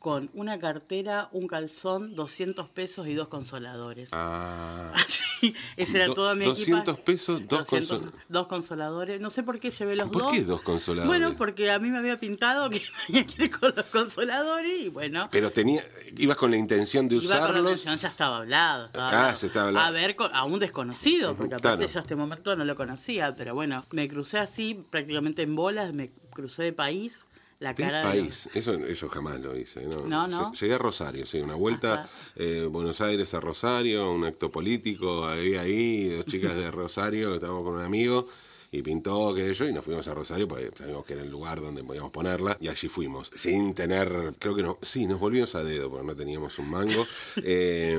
con 0.00 0.30
una 0.32 0.58
cartera, 0.58 1.28
un 1.30 1.46
calzón, 1.46 2.14
200 2.16 2.68
pesos 2.70 3.06
y 3.06 3.12
dos 3.14 3.28
consoladores. 3.28 4.08
Ah, 4.12 4.92
Sí, 5.40 5.54
ese 5.78 5.96
era 5.98 6.06
Do- 6.08 6.14
todo 6.14 6.36
mi 6.36 6.44
200 6.44 6.80
equipaje. 6.82 7.02
pesos, 7.02 7.40
dos 7.48 7.60
200 7.60 8.02
consol- 8.02 8.12
dos 8.28 8.46
consoladores. 8.46 9.20
No 9.22 9.30
sé 9.30 9.42
por 9.42 9.58
qué 9.58 9.70
llevé 9.70 9.96
los 9.96 10.08
¿Por 10.10 10.22
dos. 10.22 10.32
qué 10.32 10.42
dos 10.44 10.60
consoladores? 10.62 11.06
Bueno, 11.06 11.34
porque 11.36 11.70
a 11.70 11.78
mí 11.78 11.88
me 11.88 11.96
había 11.98 12.18
pintado 12.20 12.68
que 12.68 12.82
tenía 13.06 13.24
que 13.26 13.44
ir 13.44 13.50
con 13.58 13.72
los 13.74 13.86
consoladores 13.86 14.80
y 14.82 14.88
bueno. 14.90 15.28
pero 15.32 15.50
tenía, 15.50 15.82
ibas 16.16 16.36
con 16.36 16.50
la 16.50 16.56
intención 16.58 17.08
de 17.08 17.16
Iba 17.16 17.22
con 17.24 17.30
la 17.30 17.44
usarlos. 17.44 17.66
atención, 17.66 17.96
ya 17.98 18.08
estaba 18.08 18.36
hablado. 18.38 18.86
estaba 18.86 19.04
Ah, 19.10 19.16
hablado. 19.18 19.36
se 19.36 19.46
estaba 19.46 19.68
hablando. 19.68 19.88
A 19.88 19.90
ver, 19.92 20.16
a 20.32 20.44
un 20.44 20.58
desconocido, 20.58 21.34
porque 21.34 21.54
aparte 21.54 21.78
claro. 21.78 21.92
yo 21.92 21.98
a 21.98 22.02
este 22.02 22.16
momento 22.16 22.56
no 22.56 22.64
lo 22.66 22.74
conocía, 22.76 23.34
pero 23.34 23.54
bueno, 23.54 23.82
me 23.92 24.08
crucé 24.08 24.38
así, 24.38 24.84
prácticamente 24.90 25.40
en 25.42 25.54
bolas, 25.56 25.94
me 25.94 26.10
crucé 26.34 26.64
de 26.64 26.72
país, 26.74 27.18
la 27.60 27.74
¿Qué 27.74 27.82
cara 27.84 27.98
de 27.98 28.04
país? 28.04 28.48
Eso, 28.54 28.72
eso 28.72 29.08
jamás 29.08 29.38
lo 29.40 29.56
hice. 29.56 29.86
No, 29.86 30.06
No, 30.06 30.26
no. 30.26 30.52
Llegué 30.52 30.74
a 30.74 30.78
Rosario, 30.78 31.24
sí, 31.26 31.40
una 31.40 31.54
vuelta, 31.54 32.08
eh, 32.34 32.66
Buenos 32.68 33.00
Aires 33.00 33.32
a 33.34 33.40
Rosario, 33.40 34.10
un 34.10 34.24
acto 34.24 34.50
político, 34.50 35.24
había 35.26 35.60
ahí 35.60 36.08
dos 36.08 36.24
chicas 36.26 36.56
de 36.56 36.70
Rosario, 36.70 37.28
que 37.28 37.34
estábamos 37.36 37.62
con 37.62 37.74
un 37.74 37.82
amigo, 37.82 38.26
y 38.72 38.82
pintó, 38.82 39.34
qué 39.34 39.46
sé 39.48 39.52
yo, 39.54 39.68
y 39.68 39.72
nos 39.72 39.84
fuimos 39.84 40.06
a 40.06 40.14
Rosario, 40.14 40.46
porque 40.46 40.70
sabíamos 40.76 41.04
que 41.04 41.14
era 41.14 41.22
el 41.22 41.30
lugar 41.30 41.60
donde 41.60 41.82
podíamos 41.82 42.10
ponerla, 42.12 42.56
y 42.60 42.68
allí 42.68 42.88
fuimos, 42.88 43.30
sin 43.34 43.74
tener, 43.74 44.34
creo 44.38 44.54
que 44.54 44.62
no, 44.62 44.78
sí, 44.80 45.06
nos 45.06 45.18
volvimos 45.18 45.54
a 45.56 45.64
dedo, 45.64 45.90
porque 45.90 46.06
no 46.06 46.14
teníamos 46.14 46.58
un 46.60 46.70
mango, 46.70 47.04
eh, 47.42 47.98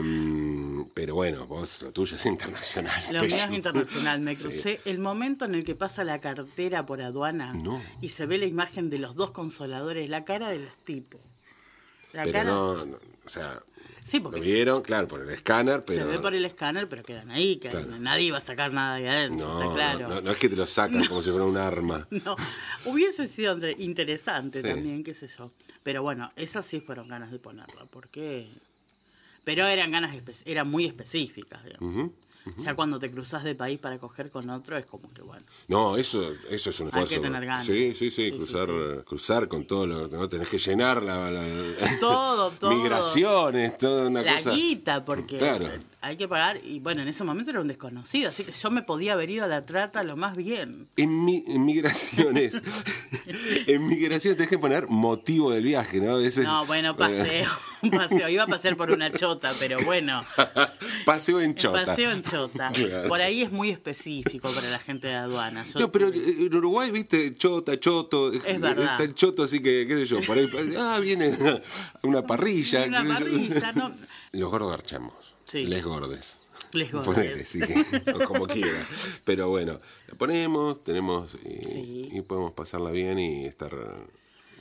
pero 0.94 1.16
bueno, 1.16 1.46
vos, 1.46 1.82
lo 1.82 1.92
tuyo 1.92 2.16
es 2.16 2.26
internacional. 2.26 3.04
Lo 3.12 3.20
mío 3.22 3.28
es 3.36 3.50
internacional. 3.52 4.20
Me 4.22 4.36
Sí. 4.36 4.44
crucé 4.44 4.80
el 4.86 5.00
momento 5.00 5.46
en 5.46 5.56
el 5.56 5.64
que 5.66 5.76
pasa 5.76 6.04
la 6.04 6.22
cartera 6.22 6.86
por 6.86 7.02
aduana 7.02 7.54
No. 7.54 7.82
y 8.02 8.10
se 8.10 8.26
ve 8.26 8.38
la 8.38 8.46
imagen 8.46 8.90
de 8.90 8.98
los 9.00 9.16
dos 9.16 9.32
consoladores, 9.32 10.10
la 10.10 10.24
cara 10.24 10.50
de 10.50 10.60
los 10.60 10.74
tipos. 10.86 11.22
La 12.14 12.24
Pero 12.24 12.34
cara 12.34 12.50
no, 12.50 12.86
no, 12.86 12.98
o 13.26 13.30
sea, 13.30 13.62
Sí, 14.06 14.18
lo 14.18 14.24
porque 14.24 14.40
vieron, 14.42 14.82
claro, 14.82 15.08
por 15.08 15.22
el 15.22 15.30
escáner, 15.30 15.84
pero... 15.86 16.02
se 16.02 16.08
ve 16.12 16.20
por 16.20 16.34
el 16.34 16.44
escáner, 16.46 16.88
pero 16.90 17.04
quedan 17.04 17.32
ahí, 17.32 17.58
que 17.58 17.70
Claro. 17.70 17.98
nadie 18.00 18.26
iba 18.26 18.38
a 18.40 18.42
sacar 18.42 18.74
nada 18.74 18.98
de 18.98 19.08
adentro, 19.10 19.48
No, 19.48 19.62
está 19.62 19.74
claro. 19.74 20.10
no, 20.10 20.22
no 20.22 20.32
es 20.32 20.38
que 20.38 20.50
te 20.50 20.56
lo 20.56 20.66
sacan 20.68 21.06
como 21.06 21.22
si 21.22 21.30
fuera 21.30 21.46
un 21.46 21.58
arma. 21.58 22.08
No, 22.26 22.36
hubiese 22.86 23.28
sido 23.28 23.58
interesante 23.78 24.62
Sí. 24.62 24.68
también, 24.68 25.04
qué 25.04 25.14
sé 25.14 25.28
yo. 25.38 25.52
Pero 25.84 26.04
bueno, 26.04 26.32
esas 26.36 26.66
sí 26.66 26.82
fueron 26.82 27.08
ganas 27.08 27.32
de 27.32 27.40
ponerla, 27.40 27.86
porque... 27.90 28.50
Pero 29.44 29.66
eran 29.66 29.92
ganas, 29.92 30.16
eran 30.46 30.70
muy 30.70 30.86
específicas, 30.86 31.64
digamos. 31.64 32.12
Ya 32.58 32.74
cuando 32.76 32.98
te 32.98 33.12
cruzas 33.12 33.44
de 33.44 33.54
país 33.56 33.78
para 33.80 34.00
coger 34.00 34.32
con 34.32 34.50
otro 34.50 34.76
es 34.78 34.86
como 34.88 35.12
que 35.14 35.22
bueno. 35.22 35.46
No, 35.68 35.96
eso, 35.98 36.34
eso 36.50 36.70
es 36.72 36.80
un 36.80 36.88
Hay 36.88 37.04
esfuerzo. 37.04 37.16
que 37.16 37.20
tener 37.22 37.46
ganas. 37.46 37.66
Sí, 37.66 37.94
sí, 37.94 38.10
sí, 38.10 38.12
Sí, 38.12 38.32
sí, 38.32 38.38
cruzar, 38.38 38.70
cruzar 39.06 39.48
con 39.48 39.66
todo 39.66 39.86
lo 39.86 40.08
no 40.08 40.28
tenés 40.28 40.50
que 40.50 40.58
llenar 40.58 41.04
la, 41.04 41.30
la- 41.30 42.00
Todo, 42.00 42.50
todo. 42.60 42.72
migraciones, 42.72 43.78
toda 43.78 44.08
una 44.08 44.24
la 44.24 44.36
cosa. 44.38 44.52
guita, 44.54 45.06
porque 45.06 45.38
Claro. 45.38 45.70
hay 46.02 46.18
que 46.18 46.28
pagar. 46.28 46.60
Y 46.64 46.80
bueno, 46.80 47.02
en 47.04 47.08
ese 47.10 47.24
momento 47.24 47.52
era 47.52 47.62
un 47.62 47.68
desconocido, 47.68 48.30
así 48.30 48.44
que 48.44 48.52
yo 48.54 48.72
me 48.72 48.82
podía 48.82 49.14
haber 49.14 49.30
ido 49.30 49.46
a 49.46 49.48
la 49.48 49.66
trata 49.66 50.04
lo 50.04 50.18
más 50.18 50.36
bien. 50.36 50.88
En, 50.98 51.24
mi- 51.24 51.44
en 51.48 51.64
migraciones, 51.66 52.62
en 53.68 53.88
migraciones 53.88 54.38
tenés 54.38 54.50
que 54.50 54.58
poner 54.60 54.88
motivo 54.88 55.52
del 55.52 55.64
viaje, 55.64 56.00
¿no? 56.00 56.18
Ese 56.20 56.42
es- 56.42 56.48
No, 56.48 56.66
bueno, 56.66 56.96
paseo, 56.98 57.46
un 57.46 57.71
paseo. 57.90 58.30
Iba 58.30 58.44
a 58.44 58.48
pasear 58.48 58.78
por 58.78 58.92
una 58.92 59.12
chota, 59.12 59.52
pero 59.60 59.80
bueno. 59.84 60.24
Paseo 61.06 61.42
en 61.42 61.56
chota. 61.56 61.86
Paseo 61.86 62.12
en 62.12 62.24
chota. 62.24 62.72
Claro. 62.74 63.08
Por 63.08 63.22
ahí 63.22 63.42
es 63.42 63.52
muy 63.52 63.70
específico 63.70 64.52
para 64.52 64.70
la 64.70 64.80
gente 64.80 65.08
de 65.08 65.16
aduana. 65.16 65.66
Yo 65.74 65.80
No, 65.80 65.92
pero 65.92 66.12
en 66.14 66.54
Uruguay, 66.54 66.92
viste, 66.92 67.36
chota, 67.36 67.80
choto. 67.80 68.32
Es 68.34 68.60
verdad. 68.60 68.92
Está 68.92 69.04
el 69.04 69.16
choto, 69.16 69.44
así 69.44 69.62
que, 69.62 69.88
qué 69.88 69.96
sé 69.96 70.06
yo, 70.06 70.20
por 70.22 70.38
ahí, 70.38 70.50
ah, 70.78 71.00
viene 71.02 71.32
una 72.04 72.26
parrilla. 72.26 72.86
Una 72.86 73.04
parrilla, 73.04 73.72
no. 73.74 73.96
Los 74.34 74.50
gordos 74.52 74.72
garchamos. 74.72 75.36
Sí. 75.46 75.66
Les 75.66 75.84
gordes. 75.84 76.40
Les 76.74 76.92
gordes. 76.92 77.06
Ponele, 77.14 77.46
sí, 77.46 77.60
o 78.16 78.20
como 78.26 78.48
quiera. 78.48 78.88
Pero 79.26 79.50
bueno, 79.50 79.82
la 80.08 80.16
ponemos, 80.16 80.84
tenemos 80.84 81.36
y, 81.44 81.66
Sí. 81.68 82.10
y 82.14 82.22
podemos 82.22 82.54
pasarla 82.54 82.92
bien 82.92 83.20
y 83.20 83.46
estar 83.46 83.76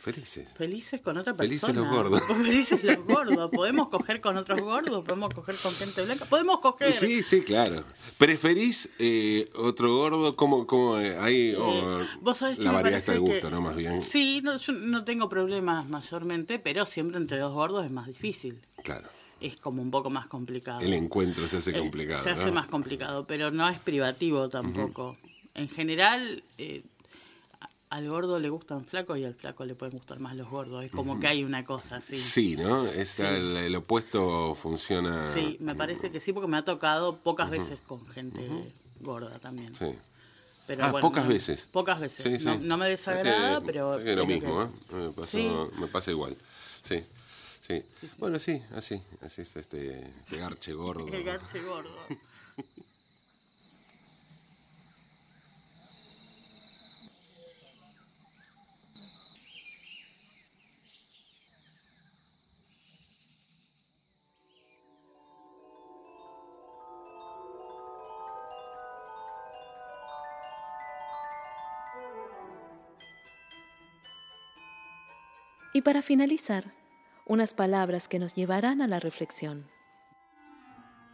felices. 0.01 0.49
Felices 0.57 1.01
con 1.01 1.17
otra 1.17 1.35
persona. 1.35 1.49
Felices 1.49 1.75
los 1.77 1.89
gordos. 1.89 2.23
Felices 2.27 2.83
los 2.83 3.05
gordos. 3.05 3.51
Podemos 3.51 3.89
coger 3.89 4.21
con 4.21 4.37
otros 4.37 4.61
gordos, 4.61 5.05
podemos 5.05 5.33
coger 5.35 5.55
con 5.57 5.73
gente 5.73 6.03
blanca. 6.05 6.25
Podemos 6.25 6.61
coger. 6.61 6.93
Sí, 6.93 7.23
sí, 7.23 7.43
claro. 7.43 7.85
¿Preferís 8.19 8.91
eh, 8.99 9.51
otro 9.55 9.95
gordo? 9.97 10.35
¿Cómo, 10.37 10.67
cómo 10.67 10.99
eh, 10.99 11.17
ahí? 11.19 11.55
o 11.55 12.01
Eh, 12.03 12.07
vos 12.21 12.39
sabés 12.39 12.59
que 12.59 12.65
la 12.65 12.73
variedad 12.73 12.99
está 12.99 13.13
parece 13.13 13.31
gusto, 13.31 13.49
que- 13.49 13.55
¿no? 13.55 13.61
Más 13.61 13.77
bien. 13.77 14.03
Sí, 14.03 14.41
no, 14.43 14.57
yo 14.57 14.73
no 14.73 15.05
tengo 15.05 15.29
problemas 15.29 15.89
mayormente, 15.89 16.59
pero 16.59 16.87
siempre 16.87 17.19
entre 17.19 17.39
dos 17.39 17.53
gordos 17.53 17.85
es 17.85 17.91
más 17.93 18.07
difícil. 18.07 18.61
Claro. 18.83 19.09
es 19.41 19.57
como 19.57 19.81
un 19.81 19.91
poco 19.91 20.11
más 20.11 20.27
complicado. 20.27 20.81
El 20.81 20.93
encuentro 20.93 21.47
se 21.47 21.59
hace 21.59 21.71
Eh, 21.71 21.79
complicado. 21.79 22.23
se 22.23 22.31
hace 22.31 22.47
¿no? 22.47 22.53
más 22.53 22.67
complicado, 22.69 23.27
pero 23.27 23.51
no 23.51 23.67
es 23.71 23.79
privativo 23.79 24.49
tampoco. 24.51 25.17
En 25.55 25.69
general, 25.69 26.43
eh, 26.59 26.83
al 27.91 28.09
gordo 28.09 28.39
le 28.39 28.49
gustan 28.49 28.85
flacos 28.85 29.19
y 29.19 29.25
al 29.25 29.35
flaco 29.35 29.65
le 29.65 29.75
pueden 29.75 29.97
gustar 29.99 30.21
más 30.21 30.37
los 30.37 30.49
gordos. 30.49 30.85
Es 30.85 30.91
como 30.93 31.19
que 31.19 31.27
hay 31.27 31.43
una 31.45 31.65
cosa 31.65 31.97
así. 31.97 32.15
Sí, 32.17 32.57
¿no? 32.57 32.87
Está 32.87 33.37
El, 33.37 33.57
el 33.57 33.75
opuesto 33.77 34.55
funciona. 34.55 35.35
Sí, 35.35 35.57
me 35.61 35.75
parece 35.75 36.11
que 36.13 36.21
sí, 36.21 36.33
porque 36.33 36.49
me 36.49 36.57
ha 36.57 36.65
tocado 36.65 37.19
pocas 37.19 37.51
veces 37.51 37.81
con 37.87 38.05
gente 38.07 38.49
gorda 39.01 39.39
también. 39.41 39.75
Sí. 39.75 39.93
Pero 40.69 40.85
ah, 40.85 40.93
bueno, 40.93 41.09
pocas 41.09 41.25
no- 41.25 41.31
veces. 41.31 41.69
Pocas 41.73 41.99
veces. 41.99 42.23
Sí, 42.23 42.39
sí. 42.39 42.45
No, 42.47 42.57
no 42.59 42.77
me 42.77 42.89
desagrada, 42.89 43.55
Es 43.55 43.59
que- 43.59 43.67
pero... 43.67 43.99
es 43.99 44.05
que 44.05 44.15
lo 44.17 44.25
mismo, 44.27 44.73
que- 44.89 44.97
¿eh? 44.97 45.13
Me, 45.81 45.87
pasa 45.89 46.11
igual. 46.13 46.37
Sí. 46.83 47.01
Sí. 47.61 47.83
Bueno, 48.19 48.39
sí, 48.39 48.63
así. 48.77 49.03
Así 49.21 49.43
es 49.43 49.57
este, 49.57 50.13
este 50.25 50.37
garche 50.39 50.73
gordo. 50.75 51.09
El 51.09 51.25
garche 51.25 51.61
gordo. 51.61 51.97
Y 75.73 75.83
para 75.83 76.03
finalizar, 76.03 76.75
unas 77.27 77.55
palabras 77.55 78.09
que 78.09 78.19
nos 78.19 78.35
llevarán 78.35 78.83
a 78.83 78.89
la 78.89 78.99
reflexión. 78.99 79.67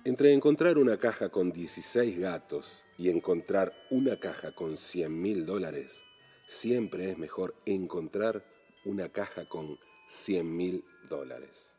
Entre 0.04 0.32
encontrar 0.32 0.78
una 0.78 0.96
caja 0.96 1.28
con 1.28 1.52
16 1.52 2.18
gatos 2.18 2.82
y 2.96 3.10
encontrar 3.10 3.74
una 3.90 4.18
caja 4.18 4.52
con 4.54 4.78
100 4.78 5.20
mil 5.20 5.44
dólares, 5.44 6.00
siempre 6.46 7.10
es 7.10 7.18
mejor 7.18 7.54
encontrar 7.66 8.46
una 8.86 9.10
caja 9.10 9.46
con 9.46 9.78
100 10.08 10.56
mil 10.56 10.84
dólares. 11.10 11.74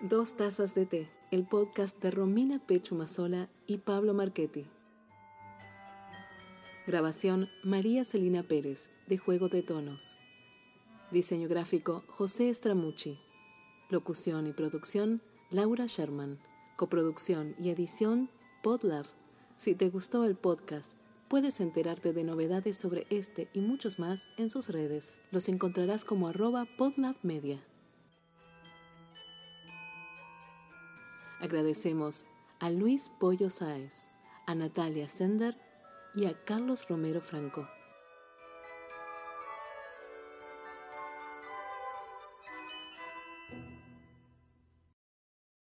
Dos 0.00 0.36
tazas 0.36 0.74
de 0.74 0.86
té, 0.86 1.10
el 1.30 1.46
podcast 1.46 2.02
de 2.02 2.10
Romina 2.10 2.58
Pecho 2.66 2.96
Mazola 2.96 3.48
y 3.68 3.78
Pablo 3.78 4.14
Marchetti. 4.14 4.66
Grabación 6.88 7.48
María 7.62 8.04
Celina 8.04 8.42
Pérez, 8.42 8.90
de 9.06 9.18
Juego 9.18 9.48
de 9.48 9.62
Tonos. 9.62 10.18
Diseño 11.12 11.46
gráfico 11.46 12.04
José 12.08 12.48
Estramucci. 12.48 13.18
Locución 13.90 14.46
y 14.46 14.54
producción 14.54 15.20
Laura 15.50 15.84
Sherman. 15.86 16.38
Coproducción 16.76 17.54
y 17.58 17.68
edición 17.68 18.30
Podlab. 18.62 19.04
Si 19.56 19.74
te 19.74 19.90
gustó 19.90 20.24
el 20.24 20.36
podcast, 20.36 20.94
puedes 21.28 21.60
enterarte 21.60 22.14
de 22.14 22.24
novedades 22.24 22.78
sobre 22.78 23.06
este 23.10 23.50
y 23.52 23.60
muchos 23.60 23.98
más 23.98 24.30
en 24.38 24.48
sus 24.48 24.70
redes. 24.70 25.20
Los 25.30 25.50
encontrarás 25.50 26.06
como 26.06 26.28
arroba 26.28 26.66
podlabmedia. 26.78 27.62
Agradecemos 31.40 32.24
a 32.58 32.70
Luis 32.70 33.10
Pollo 33.20 33.50
Sáez, 33.50 34.08
a 34.46 34.54
Natalia 34.54 35.10
Sender 35.10 35.58
y 36.14 36.24
a 36.24 36.42
Carlos 36.44 36.88
Romero 36.88 37.20
Franco. 37.20 37.68